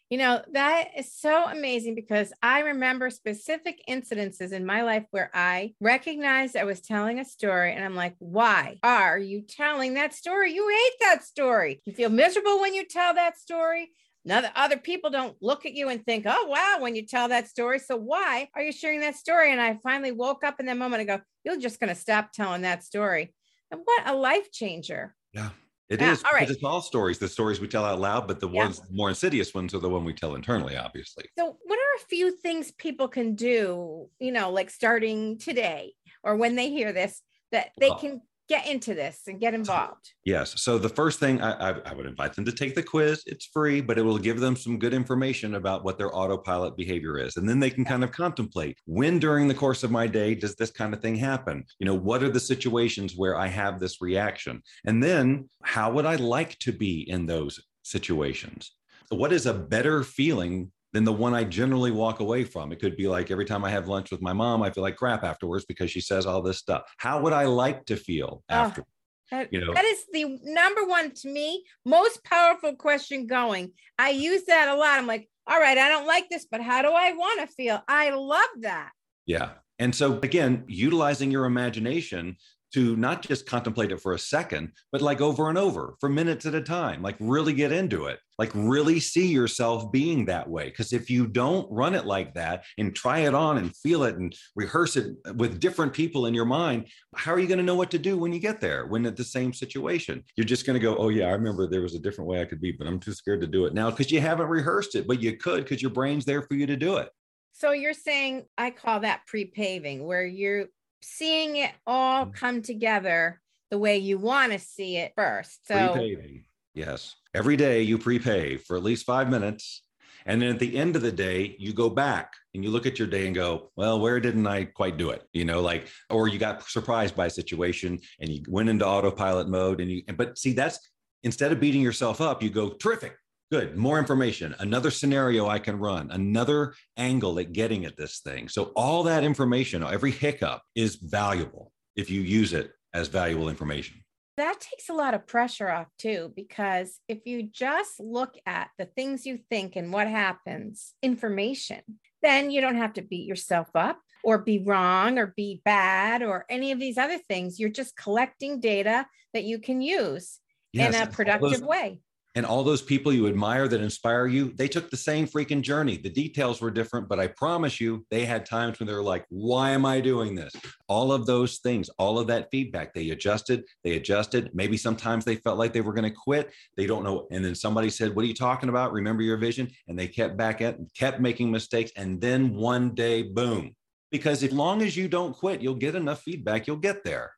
You 0.09 0.19
know, 0.19 0.41
that 0.53 0.89
is 0.95 1.11
so 1.11 1.45
amazing 1.45 1.95
because 1.95 2.31
I 2.43 2.59
remember 2.59 3.09
specific 3.09 3.81
incidences 3.89 4.51
in 4.51 4.63
my 4.63 4.83
life 4.83 5.05
where 5.09 5.31
I 5.33 5.73
recognized 5.81 6.55
I 6.55 6.63
was 6.63 6.79
telling 6.79 7.19
a 7.19 7.25
story 7.25 7.73
and 7.73 7.83
I'm 7.83 7.95
like, 7.95 8.15
why 8.19 8.77
are 8.83 9.17
you 9.17 9.41
telling 9.41 9.95
that 9.95 10.13
story? 10.13 10.53
You 10.53 10.69
hate 10.69 11.07
that 11.07 11.23
story. 11.23 11.81
You 11.85 11.93
feel 11.93 12.09
miserable 12.09 12.61
when 12.61 12.75
you 12.75 12.85
tell 12.85 13.15
that 13.15 13.39
story. 13.39 13.89
None 14.25 14.47
other 14.55 14.77
people 14.77 15.11
don't 15.11 15.35
look 15.39 15.65
at 15.67 15.73
you 15.73 15.89
and 15.89 16.03
think, 16.03 16.25
oh, 16.27 16.47
wow, 16.47 16.77
when 16.79 16.95
you 16.95 17.05
tell 17.05 17.27
that 17.29 17.47
story. 17.47 17.77
So 17.77 17.95
why 17.95 18.49
are 18.55 18.61
you 18.61 18.71
sharing 18.71 19.01
that 19.01 19.15
story? 19.15 19.51
And 19.51 19.61
I 19.61 19.77
finally 19.83 20.11
woke 20.11 20.43
up 20.43 20.59
in 20.59 20.65
that 20.65 20.77
moment 20.77 21.01
and 21.01 21.07
go, 21.07 21.21
you're 21.43 21.59
just 21.59 21.79
going 21.79 21.93
to 21.93 21.99
stop 21.99 22.31
telling 22.31 22.63
that 22.63 22.83
story. 22.83 23.33
And 23.69 23.81
what 23.83 24.07
a 24.07 24.15
life 24.15 24.51
changer. 24.51 25.15
Yeah. 25.31 25.49
It 25.89 26.01
yeah, 26.01 26.13
is. 26.13 26.23
All 26.23 26.31
right. 26.31 26.49
It's 26.49 26.63
all 26.63 26.81
stories, 26.81 27.19
the 27.19 27.27
stories 27.27 27.59
we 27.59 27.67
tell 27.67 27.85
out 27.85 27.99
loud, 27.99 28.27
but 28.27 28.39
the 28.39 28.49
yeah. 28.49 28.63
ones 28.63 28.81
more 28.91 29.09
insidious 29.09 29.53
ones 29.53 29.75
are 29.75 29.79
the 29.79 29.89
one 29.89 30.03
we 30.03 30.13
tell 30.13 30.33
internally, 30.33 30.75
obviously. 30.75 31.25
So, 31.37 31.57
what 31.63 31.77
are 31.77 31.95
a 31.97 32.05
few 32.07 32.35
things 32.35 32.71
people 32.71 33.07
can 33.07 33.35
do, 33.35 34.09
you 34.19 34.31
know, 34.31 34.49
like 34.49 34.71
starting 34.71 35.37
today 35.37 35.93
or 36.23 36.35
when 36.37 36.55
they 36.55 36.71
hear 36.71 36.91
this, 36.91 37.21
that 37.51 37.69
they 37.79 37.89
oh. 37.89 37.95
can 37.95 38.21
get 38.47 38.67
into 38.67 38.93
this 38.93 39.21
and 39.27 39.39
get 39.39 39.53
involved? 39.53 40.11
Yes. 40.23 40.61
So 40.61 40.77
the 40.77 40.89
first 40.89 41.19
thing 41.19 41.41
I, 41.41 41.71
I, 41.71 41.79
I, 41.85 41.93
would 41.93 42.05
invite 42.05 42.33
them 42.33 42.45
to 42.45 42.51
take 42.51 42.75
the 42.75 42.83
quiz. 42.83 43.23
It's 43.25 43.45
free, 43.45 43.81
but 43.81 43.97
it 43.97 44.03
will 44.03 44.17
give 44.17 44.39
them 44.39 44.55
some 44.55 44.77
good 44.77 44.93
information 44.93 45.55
about 45.55 45.83
what 45.83 45.97
their 45.97 46.15
autopilot 46.15 46.77
behavior 46.77 47.17
is. 47.17 47.37
And 47.37 47.49
then 47.49 47.59
they 47.59 47.69
can 47.69 47.85
kind 47.85 48.03
of 48.03 48.11
contemplate 48.11 48.77
when 48.85 49.19
during 49.19 49.47
the 49.47 49.53
course 49.53 49.83
of 49.83 49.91
my 49.91 50.07
day 50.07 50.35
does 50.35 50.55
this 50.55 50.71
kind 50.71 50.93
of 50.93 51.01
thing 51.01 51.15
happen? 51.15 51.65
You 51.79 51.85
know, 51.85 51.95
what 51.95 52.23
are 52.23 52.29
the 52.29 52.39
situations 52.39 53.15
where 53.15 53.37
I 53.37 53.47
have 53.47 53.79
this 53.79 54.01
reaction? 54.01 54.61
And 54.85 55.03
then 55.03 55.49
how 55.63 55.91
would 55.91 56.05
I 56.05 56.15
like 56.15 56.57
to 56.59 56.71
be 56.71 57.09
in 57.09 57.25
those 57.25 57.59
situations? 57.83 58.71
What 59.09 59.33
is 59.33 59.45
a 59.45 59.53
better 59.53 60.03
feeling 60.03 60.71
than 60.95 61.03
the 61.03 61.11
one 61.11 61.33
I 61.33 61.43
generally 61.43 61.91
walk 61.91 62.21
away 62.21 62.45
from. 62.45 62.71
It 62.71 62.79
could 62.79 62.95
be 62.95 63.09
like 63.09 63.29
every 63.29 63.43
time 63.43 63.65
I 63.65 63.69
have 63.69 63.89
lunch 63.89 64.11
with 64.11 64.21
my 64.21 64.31
mom, 64.31 64.63
I 64.63 64.69
feel 64.69 64.81
like 64.81 64.95
crap 64.95 65.25
afterwards 65.25 65.65
because 65.65 65.91
she 65.91 65.99
says 65.99 66.25
all 66.25 66.41
this 66.41 66.57
stuff. 66.57 66.83
How 66.99 67.19
would 67.19 67.33
I 67.33 67.43
like 67.43 67.83
to 67.87 67.97
feel 67.97 68.41
oh, 68.49 68.55
after? 68.55 68.85
That, 69.29 69.51
you 69.51 69.59
know, 69.59 69.73
that 69.73 69.83
is 69.83 70.05
the 70.13 70.39
number 70.43 70.85
one 70.85 71.11
to 71.11 71.27
me, 71.27 71.65
most 71.85 72.23
powerful 72.23 72.77
question 72.77 73.27
going. 73.27 73.73
I 73.99 74.11
use 74.11 74.45
that 74.45 74.69
a 74.69 74.75
lot. 74.75 74.97
I'm 74.97 75.05
like, 75.05 75.27
all 75.45 75.59
right, 75.59 75.77
I 75.77 75.89
don't 75.89 76.07
like 76.07 76.29
this, 76.29 76.47
but 76.49 76.61
how 76.61 76.81
do 76.81 76.87
I 76.87 77.11
want 77.11 77.41
to 77.41 77.53
feel? 77.53 77.83
I 77.89 78.11
love 78.11 78.47
that. 78.61 78.91
Yeah. 79.25 79.49
And 79.77 79.93
so, 79.93 80.19
again, 80.23 80.63
utilizing 80.67 81.29
your 81.29 81.43
imagination 81.43 82.37
to 82.73 82.95
not 82.95 83.21
just 83.21 83.45
contemplate 83.45 83.91
it 83.91 84.01
for 84.01 84.13
a 84.13 84.19
second, 84.19 84.71
but 84.91 85.01
like 85.01 85.21
over 85.21 85.49
and 85.49 85.57
over 85.57 85.95
for 85.99 86.09
minutes 86.09 86.45
at 86.45 86.55
a 86.55 86.61
time, 86.61 87.01
like 87.01 87.15
really 87.19 87.53
get 87.53 87.71
into 87.71 88.05
it, 88.05 88.19
like 88.37 88.51
really 88.53 88.99
see 88.99 89.27
yourself 89.27 89.91
being 89.91 90.25
that 90.25 90.49
way. 90.49 90.65
Because 90.65 90.91
if 90.91 91.09
you 91.09 91.25
don't 91.27 91.71
run 91.71 91.95
it 91.95 92.05
like 92.05 92.33
that 92.33 92.65
and 92.77 92.95
try 92.95 93.19
it 93.19 93.33
on 93.33 93.57
and 93.57 93.75
feel 93.77 94.03
it 94.03 94.15
and 94.15 94.35
rehearse 94.55 94.97
it 94.97 95.15
with 95.35 95.59
different 95.59 95.93
people 95.93 96.25
in 96.25 96.33
your 96.33 96.45
mind, 96.45 96.87
how 97.15 97.33
are 97.33 97.39
you 97.39 97.47
going 97.47 97.59
to 97.59 97.63
know 97.63 97.75
what 97.75 97.91
to 97.91 97.99
do 97.99 98.17
when 98.17 98.33
you 98.33 98.39
get 98.39 98.59
there, 98.59 98.87
when 98.87 99.05
at 99.05 99.15
the 99.15 99.23
same 99.23 99.53
situation? 99.53 100.23
You're 100.35 100.45
just 100.45 100.65
going 100.65 100.77
to 100.77 100.85
go, 100.85 100.97
oh, 100.97 101.09
yeah, 101.09 101.27
I 101.27 101.31
remember 101.31 101.67
there 101.67 101.81
was 101.81 101.95
a 101.95 101.99
different 101.99 102.29
way 102.29 102.41
I 102.41 102.45
could 102.45 102.61
be, 102.61 102.71
but 102.71 102.87
I'm 102.87 102.99
too 102.99 103.13
scared 103.13 103.41
to 103.41 103.47
do 103.47 103.65
it 103.65 103.73
now 103.73 103.89
because 103.89 104.11
you 104.11 104.19
haven't 104.19 104.47
rehearsed 104.47 104.95
it, 104.95 105.07
but 105.07 105.21
you 105.21 105.37
could 105.37 105.63
because 105.63 105.81
your 105.81 105.91
brain's 105.91 106.25
there 106.25 106.41
for 106.41 106.55
you 106.55 106.65
to 106.67 106.75
do 106.75 106.97
it. 106.97 107.09
So 107.53 107.71
you're 107.71 107.93
saying 107.93 108.47
I 108.57 108.71
call 108.71 108.99
that 108.99 109.21
pre-paving, 109.27 110.05
where 110.05 110.25
you're 110.25 110.65
seeing 111.05 111.57
it 111.57 111.71
all 111.85 112.25
mm. 112.25 112.33
come 112.33 112.61
together 112.61 113.41
the 113.71 113.77
way 113.77 113.97
you 113.97 114.17
want 114.17 114.51
to 114.51 114.59
see 114.59 114.97
it 114.97 115.13
first. 115.15 115.67
So 115.67 115.93
prepaving. 115.93 116.43
Yes. 116.73 117.15
Every 117.33 117.55
day 117.55 117.81
you 117.81 117.97
prepave 117.97 118.61
for 118.61 118.75
at 118.75 118.83
least 118.83 119.05
five 119.05 119.29
minutes. 119.29 119.81
And 120.27 120.41
then 120.41 120.49
at 120.49 120.59
the 120.59 120.75
end 120.75 120.95
of 120.95 121.03
the 121.03 121.11
day, 121.11 121.55
you 121.59 121.71
go 121.71 121.89
back 121.89 122.33
and 122.53 122.63
you 122.63 122.71
look 122.71 122.87
at 122.87 122.97
your 122.97 123.07
day 123.07 123.27
and 123.27 123.35
go, 123.35 123.71
well, 123.75 123.99
where 123.99 124.19
didn't 124.19 124.47
I 124.47 124.63
quite 124.63 124.97
do 124.97 125.11
it? 125.11 125.23
You 125.33 125.45
know, 125.45 125.61
like, 125.61 125.87
or 126.09 126.27
you 126.27 126.39
got 126.39 126.67
surprised 126.67 127.15
by 127.15 127.27
a 127.27 127.29
situation 127.29 127.99
and 128.19 128.29
you 128.29 128.43
went 128.49 128.69
into 128.69 128.87
autopilot 128.87 129.47
mode 129.47 129.81
and 129.81 129.91
you, 129.91 130.01
but 130.15 130.37
see, 130.37 130.53
that's 130.53 130.79
instead 131.23 131.51
of 131.51 131.59
beating 131.59 131.81
yourself 131.81 132.21
up, 132.21 132.41
you 132.41 132.49
go, 132.49 132.69
terrific. 132.71 133.15
Good. 133.51 133.77
More 133.77 133.99
information, 133.99 134.55
another 134.59 134.89
scenario 134.89 135.47
I 135.47 135.59
can 135.59 135.77
run, 135.77 136.09
another 136.09 136.73
angle 136.97 137.37
at 137.39 137.53
getting 137.53 137.85
at 137.85 137.95
this 137.95 138.19
thing. 138.19 138.49
So, 138.49 138.71
all 138.75 139.03
that 139.03 139.23
information, 139.23 139.83
every 139.83 140.11
hiccup 140.11 140.61
is 140.73 140.95
valuable 140.95 141.71
if 141.95 142.09
you 142.09 142.21
use 142.21 142.53
it 142.53 142.71
as 142.93 143.07
valuable 143.07 143.49
information. 143.49 143.97
That 144.37 144.59
takes 144.59 144.89
a 144.89 144.93
lot 144.93 145.13
of 145.13 145.27
pressure 145.27 145.69
off 145.69 145.87
too, 145.99 146.33
because 146.35 146.99
if 147.07 147.19
you 147.25 147.43
just 147.43 147.99
look 147.99 148.35
at 148.45 148.69
the 148.77 148.85
things 148.85 149.25
you 149.25 149.39
think 149.49 149.75
and 149.75 149.93
what 149.93 150.07
happens, 150.07 150.93
information, 151.03 151.81
then 152.21 152.51
you 152.51 152.61
don't 152.61 152.75
have 152.75 152.93
to 152.93 153.01
beat 153.01 153.27
yourself 153.27 153.69
up 153.75 153.99
or 154.23 154.39
be 154.39 154.59
wrong 154.59 155.19
or 155.19 155.33
be 155.37 155.61
bad 155.63 156.23
or 156.23 156.45
any 156.49 156.71
of 156.71 156.79
these 156.79 156.97
other 156.97 157.19
things. 157.19 157.59
You're 157.59 157.69
just 157.69 157.95
collecting 157.95 158.59
data 158.59 159.05
that 159.33 159.43
you 159.43 159.59
can 159.59 159.81
use 159.81 160.39
yes, 160.73 160.93
in 160.93 161.01
a 161.01 161.07
productive 161.07 161.51
those, 161.51 161.61
way 161.61 162.01
and 162.35 162.45
all 162.45 162.63
those 162.63 162.81
people 162.81 163.13
you 163.13 163.27
admire 163.27 163.67
that 163.69 163.79
inspire 163.79 164.27
you, 164.27 164.53
they 164.55 164.67
took 164.67 164.89
the 164.89 164.97
same 164.97 165.25
freaking 165.25 165.61
journey. 165.61 165.97
The 165.97 166.09
details 166.09 166.59
were 166.59 166.69
different, 166.69 167.07
but 167.07 167.19
I 167.19 167.27
promise 167.27 167.79
you, 167.79 168.05
they 168.11 168.25
had 168.25 168.45
times 168.45 168.77
when 168.77 168.87
they 168.87 168.93
were 168.93 169.01
like, 169.01 169.25
why 169.29 169.69
am 169.69 169.85
I 169.85 170.01
doing 170.01 170.35
this? 170.35 170.53
All 170.89 171.13
of 171.13 171.25
those 171.25 171.59
things, 171.59 171.89
all 171.97 172.19
of 172.19 172.27
that 172.27 172.49
feedback, 172.51 172.93
they 172.93 173.09
adjusted, 173.11 173.63
they 173.85 173.95
adjusted. 173.95 174.51
Maybe 174.53 174.75
sometimes 174.75 175.23
they 175.23 175.37
felt 175.37 175.57
like 175.57 175.71
they 175.71 175.81
were 175.81 175.93
going 175.93 176.11
to 176.11 176.15
quit. 176.15 176.51
They 176.75 176.85
don't 176.85 177.03
know. 177.03 177.27
And 177.31 177.43
then 177.43 177.55
somebody 177.55 177.89
said, 177.89 178.13
What 178.13 178.25
are 178.25 178.27
you 178.27 178.33
talking 178.33 178.69
about? 178.69 178.91
Remember 178.91 179.23
your 179.23 179.37
vision. 179.37 179.71
And 179.87 179.97
they 179.97 180.07
kept 180.07 180.35
back 180.35 180.61
at 180.61 180.77
kept 180.97 181.21
making 181.21 181.51
mistakes. 181.51 181.91
And 181.95 182.19
then 182.19 182.53
one 182.53 182.93
day, 182.93 183.23
boom. 183.23 183.75
Because 184.11 184.43
as 184.43 184.51
long 184.51 184.81
as 184.81 184.95
you 184.95 185.07
don't 185.07 185.33
quit, 185.33 185.61
you'll 185.61 185.75
get 185.75 185.95
enough 185.95 186.21
feedback, 186.21 186.67
you'll 186.67 186.77
get 186.77 187.03
there 187.03 187.31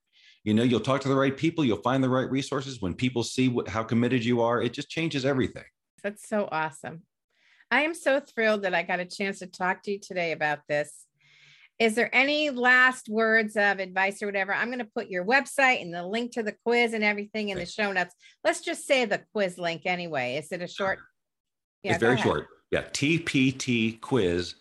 you 0.47 0.53
know 0.53 0.63
you'll 0.63 0.79
talk 0.79 1.01
to 1.01 1.09
the 1.09 1.15
right 1.15 1.35
people 1.35 1.65
you'll 1.65 1.75
find 1.81 2.01
the 2.01 2.07
right 2.07 2.31
resources. 2.31 2.81
When 2.81 2.93
people 2.93 3.21
see 3.21 3.49
what, 3.49 3.67
how 3.67 3.83
committed 3.83 4.23
you 4.23 4.41
are 4.41 4.61
it 4.61 4.71
just 4.71 4.89
changes 4.89 5.25
everything. 5.25 5.65
That's 6.01 6.25
so 6.27 6.47
awesome. 6.49 7.01
I 7.69 7.81
am 7.81 7.93
so 7.93 8.21
thrilled 8.21 8.61
that 8.61 8.73
i 8.73 8.81
got 8.81 9.01
a 9.01 9.05
chance 9.05 9.39
to 9.39 9.47
talk 9.47 9.83
to 9.83 9.91
you 9.91 9.99
today 9.99 10.31
about 10.31 10.59
this. 10.69 11.03
Is 11.79 11.95
there 11.95 12.09
any 12.15 12.49
last 12.49 13.09
words 13.09 13.57
of 13.57 13.79
advice 13.79 14.23
or 14.23 14.27
whatever? 14.27 14.53
I'm 14.53 14.69
going 14.69 14.79
to 14.79 14.85
put 14.85 15.09
your 15.09 15.25
website 15.25 15.81
and 15.81 15.93
the 15.93 16.07
link 16.07 16.31
to 16.35 16.43
the 16.43 16.55
quiz 16.63 16.93
and 16.93 17.03
everything 17.03 17.49
in 17.49 17.57
the 17.57 17.65
show 17.65 17.91
notes. 17.91 18.15
Let's 18.45 18.61
just 18.61 18.87
say 18.87 19.03
the 19.03 19.23
quiz 19.33 19.57
link 19.57 19.81
anyway. 19.85 20.37
Is 20.37 20.53
it 20.53 20.61
a 20.61 20.67
short? 20.67 20.99
Yeah, 21.83 21.91
it's 21.91 21.99
very 21.99 22.17
short. 22.17 22.47
Yeah 22.71 22.83
tptquiz.com 22.83 24.55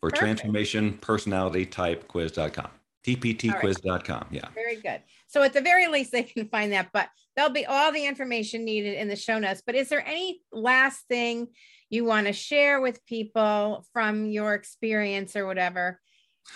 for 0.00 0.08
Perfect. 0.08 0.18
transformation 0.18 0.94
personality 0.94 1.66
type 1.66 2.08
quiz.com 2.08 2.70
tptquiz.com. 3.06 4.26
Yeah. 4.30 4.48
Very 4.54 4.76
good. 4.76 5.02
So 5.28 5.42
at 5.42 5.52
the 5.52 5.60
very 5.60 5.88
least, 5.88 6.12
they 6.12 6.22
can 6.22 6.48
find 6.48 6.72
that, 6.72 6.90
but 6.92 7.08
there'll 7.36 7.50
be 7.50 7.66
all 7.66 7.92
the 7.92 8.06
information 8.06 8.64
needed 8.64 8.94
in 8.94 9.08
the 9.08 9.16
show 9.16 9.38
notes. 9.38 9.62
But 9.64 9.74
is 9.74 9.88
there 9.88 10.06
any 10.06 10.40
last 10.52 11.06
thing 11.08 11.48
you 11.90 12.04
want 12.04 12.26
to 12.26 12.32
share 12.32 12.80
with 12.80 13.04
people 13.06 13.86
from 13.92 14.26
your 14.26 14.54
experience 14.54 15.36
or 15.36 15.46
whatever 15.46 16.00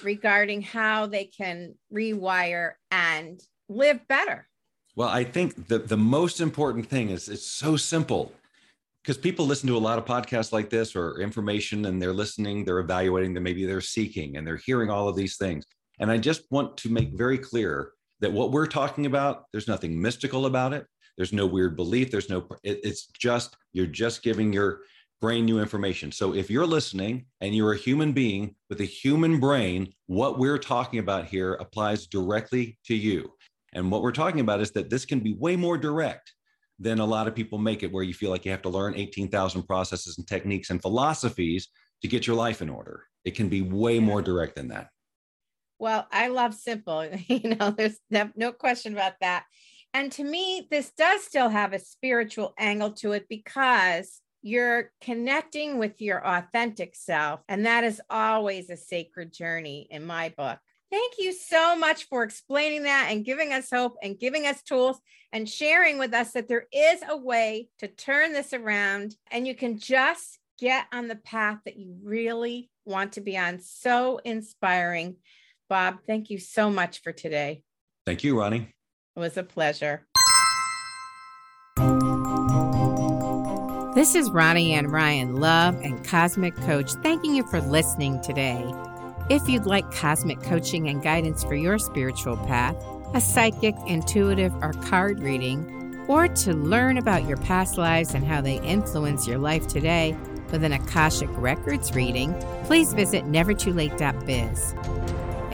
regarding 0.03 0.63
how 0.63 1.07
they 1.07 1.25
can 1.25 1.75
rewire 1.93 2.73
and 2.91 3.41
live 3.69 4.07
better? 4.09 4.47
Well, 4.95 5.09
I 5.09 5.25
think 5.25 5.69
the, 5.69 5.79
the 5.79 5.97
most 5.97 6.41
important 6.41 6.89
thing 6.89 7.11
is 7.11 7.29
it's 7.29 7.47
so 7.47 7.77
simple 7.77 8.33
because 9.03 9.19
people 9.19 9.47
listen 9.47 9.69
to 9.69 9.77
a 9.77 9.79
lot 9.79 9.99
of 9.99 10.05
podcasts 10.05 10.53
like 10.53 10.71
this 10.71 10.97
or 10.97 11.21
information 11.21 11.85
and 11.85 12.01
they're 12.01 12.13
listening, 12.13 12.65
they're 12.65 12.81
evaluating, 12.81 13.35
that 13.35 13.41
maybe 13.41 13.65
they're 13.65 13.81
seeking 13.81 14.37
and 14.37 14.47
they're 14.47 14.57
hearing 14.57 14.91
all 14.91 15.07
of 15.09 15.15
these 15.15 15.37
things. 15.37 15.65
And 15.99 16.11
I 16.11 16.19
just 16.19 16.43
want 16.51 16.77
to 16.79 16.91
make 16.91 17.17
very 17.17 17.39
clear 17.39 17.93
that 18.21 18.33
what 18.33 18.53
we're 18.53 18.67
talking 18.67 19.07
about, 19.07 19.45
there's 19.53 19.69
nothing 19.69 20.01
mystical 20.01 20.47
about 20.47 20.73
it. 20.73 20.87
There's 21.17 21.33
no 21.33 21.47
weird 21.47 21.77
belief. 21.77 22.11
There's 22.11 22.29
no, 22.29 22.47
it, 22.63 22.81
it's 22.83 23.07
just, 23.07 23.57
you're 23.73 23.87
just 23.87 24.23
giving 24.23 24.53
your 24.53 24.81
brain 25.21 25.47
new 25.47 25.61
information. 25.61 26.13
So 26.13 26.35
if 26.35 26.51
you're 26.51 26.67
listening 26.67 27.27
and 27.41 27.55
you're 27.55 27.73
a 27.73 27.79
human 27.79 28.13
being 28.13 28.55
with 28.69 28.81
a 28.81 28.85
human 28.85 29.41
brain, 29.41 29.93
what 30.07 30.39
we're 30.39 30.59
talking 30.59 30.99
about 30.99 31.27
here 31.27 31.55
applies 31.55 32.07
directly 32.07 32.79
to 32.87 32.95
you. 32.95 33.33
And 33.73 33.91
what 33.91 34.03
we're 34.03 34.13
talking 34.13 34.41
about 34.41 34.61
is 34.61 34.73
that 34.73 34.91
this 34.91 35.05
can 35.05 35.21
be 35.21 35.35
way 35.35 35.57
more 35.57 35.79
direct 35.79 36.33
than 36.79 36.99
a 36.99 37.05
lot 37.05 37.27
of 37.27 37.35
people 37.35 37.59
make 37.59 37.83
it, 37.83 37.91
where 37.91 38.05
you 38.05 38.13
feel 38.13 38.31
like 38.31 38.45
you 38.45 38.51
have 38.51 38.63
to 38.63 38.69
learn 38.69 38.95
18,000 38.95 39.63
processes 39.63 40.19
and 40.19 40.27
techniques 40.27 40.69
and 40.69 40.83
philosophies 40.83 41.69
to 42.03 42.09
get 42.09 42.27
your 42.27 42.37
life 42.37 42.61
in 42.61 42.69
order. 42.69 43.05
It 43.25 43.35
can 43.35 43.49
be 43.49 43.63
way 43.63 43.99
more 43.99 44.21
direct 44.21 44.57
than 44.57 44.69
that. 44.69 44.89
Well, 45.79 46.07
I 46.11 46.29
love 46.29 46.55
simple. 46.55 47.09
You 47.29 47.57
know, 47.57 47.71
there's 47.71 47.99
no 48.11 48.53
question 48.53 48.93
about 48.93 49.15
that. 49.21 49.45
And 49.95 50.13
to 50.13 50.25
me, 50.25 50.67
this 50.71 50.93
does 50.97 51.25
still 51.25 51.49
have 51.49 51.73
a 51.73 51.79
spiritual 51.79 52.55
angle 52.59 52.93
to 52.93 53.13
it 53.13 53.27
because 53.29 54.21
you're 54.43 54.93
connecting 55.01 55.79
with 55.79 56.01
your 56.01 56.25
authentic 56.25 56.95
self. 56.95 57.41
And 57.49 57.67
that 57.67 57.83
is 57.83 58.01
always 58.11 58.71
a 58.71 58.77
sacred 58.77 59.33
journey 59.33 59.89
in 59.91 60.05
my 60.07 60.33
book. 60.37 60.59
Thank 60.91 61.15
you 61.19 61.33
so 61.33 61.77
much 61.77 62.05
for 62.05 62.23
explaining 62.23 62.85
that 62.85 63.09
and 63.11 63.25
giving 63.25 63.53
us 63.53 63.71
hope 63.71 63.97
and 64.03 64.19
giving 64.19 64.47
us 64.47 64.63
tools 64.63 65.01
and 65.33 65.49
sharing 65.49 65.99
with 65.99 66.15
us 66.15 66.33
that 66.33 66.47
there 66.47 66.67
is 66.73 67.01
a 67.09 67.17
way 67.17 67.69
to 67.79 67.89
turn 67.89 68.33
this 68.33 68.53
around 68.53 69.17
and 69.33 69.47
you 69.47 69.55
can 69.55 69.79
just 69.79 70.39
get 70.59 70.87
on 70.93 71.09
the 71.09 71.17
path 71.17 71.59
that 71.65 71.77
you 71.77 71.97
really 72.03 72.71
want 72.85 73.15
to 73.15 73.21
be 73.21 73.37
on. 73.37 73.61
So 73.61 74.21
inspiring. 74.25 75.17
Bob, 75.69 75.99
thank 76.07 76.31
you 76.31 76.39
so 76.39 76.71
much 76.71 77.03
for 77.03 77.13
today. 77.13 77.63
Thank 78.05 78.23
you, 78.23 78.39
Ronnie. 78.39 78.75
It 79.17 79.21
was 79.21 79.37
a 79.37 79.43
pleasure. 79.43 80.07
This 83.95 84.15
is 84.15 84.31
Ronnie 84.31 84.75
Ann 84.75 84.89
Ryan, 84.89 85.37
love 85.37 85.75
and 85.81 86.05
cosmic 86.05 86.55
coach, 86.57 86.93
thanking 87.03 87.35
you 87.35 87.45
for 87.45 87.61
listening 87.63 88.21
today. 88.21 88.63
If 89.31 89.49
you'd 89.49 89.65
like 89.65 89.91
cosmic 89.91 90.41
coaching 90.43 90.89
and 90.89 91.03
guidance 91.03 91.43
for 91.43 91.55
your 91.55 91.79
spiritual 91.79 92.37
path, 92.37 92.77
a 93.15 93.21
psychic, 93.21 93.75
intuitive, 93.87 94.55
or 94.63 94.75
card 94.75 95.21
reading, 95.21 96.05
or 96.09 96.29
to 96.29 96.53
learn 96.53 96.99
about 96.99 97.27
your 97.27 97.39
past 97.39 97.79
lives 97.79 98.15
and 98.15 98.25
how 98.25 98.41
they 98.41 98.61
influence 98.61 99.27
your 99.27 99.39
life 99.39 99.67
today 99.67 100.17
with 100.53 100.63
an 100.63 100.73
Akashic 100.73 101.31
Records 101.33 101.95
reading, 101.95 102.35
please 102.65 102.93
visit 102.93 103.25
nevertoolate.biz. 103.25 104.75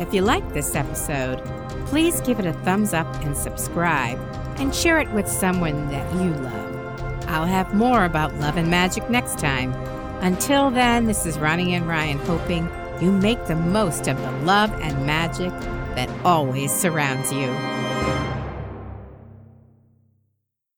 If 0.03 0.13
you 0.13 0.23
like 0.23 0.53
this 0.53 0.75
episode, 0.75 1.39
please 1.87 2.21
give 2.23 2.41
it 2.41 2.45
a 2.45 2.53
thumbs 2.65 2.93
up 2.93 3.07
and 3.23 3.37
subscribe, 3.37 4.19
and 4.59 4.75
share 4.75 4.99
it 4.99 5.09
with 5.13 5.29
someone 5.29 5.89
that 5.91 6.13
you 6.15 6.31
love. 6.31 7.29
I'll 7.29 7.47
have 7.47 7.73
more 7.73 8.05
about 8.05 8.35
love 8.41 8.57
and 8.57 8.69
magic 8.69 9.09
next 9.09 9.39
time. 9.39 9.73
Until 10.21 10.71
then, 10.73 11.05
this 11.05 11.25
is 11.25 11.39
Ronnie 11.39 11.73
Ann 11.73 11.87
Ryan 11.87 12.19
hoping 12.19 12.69
you 13.01 13.13
make 13.13 13.47
the 13.47 13.55
most 13.55 14.09
of 14.09 14.21
the 14.21 14.33
love 14.45 14.73
and 14.83 15.07
magic 15.07 15.53
that 15.95 16.11
always 16.25 16.73
surrounds 16.73 17.33
you. 17.33 17.72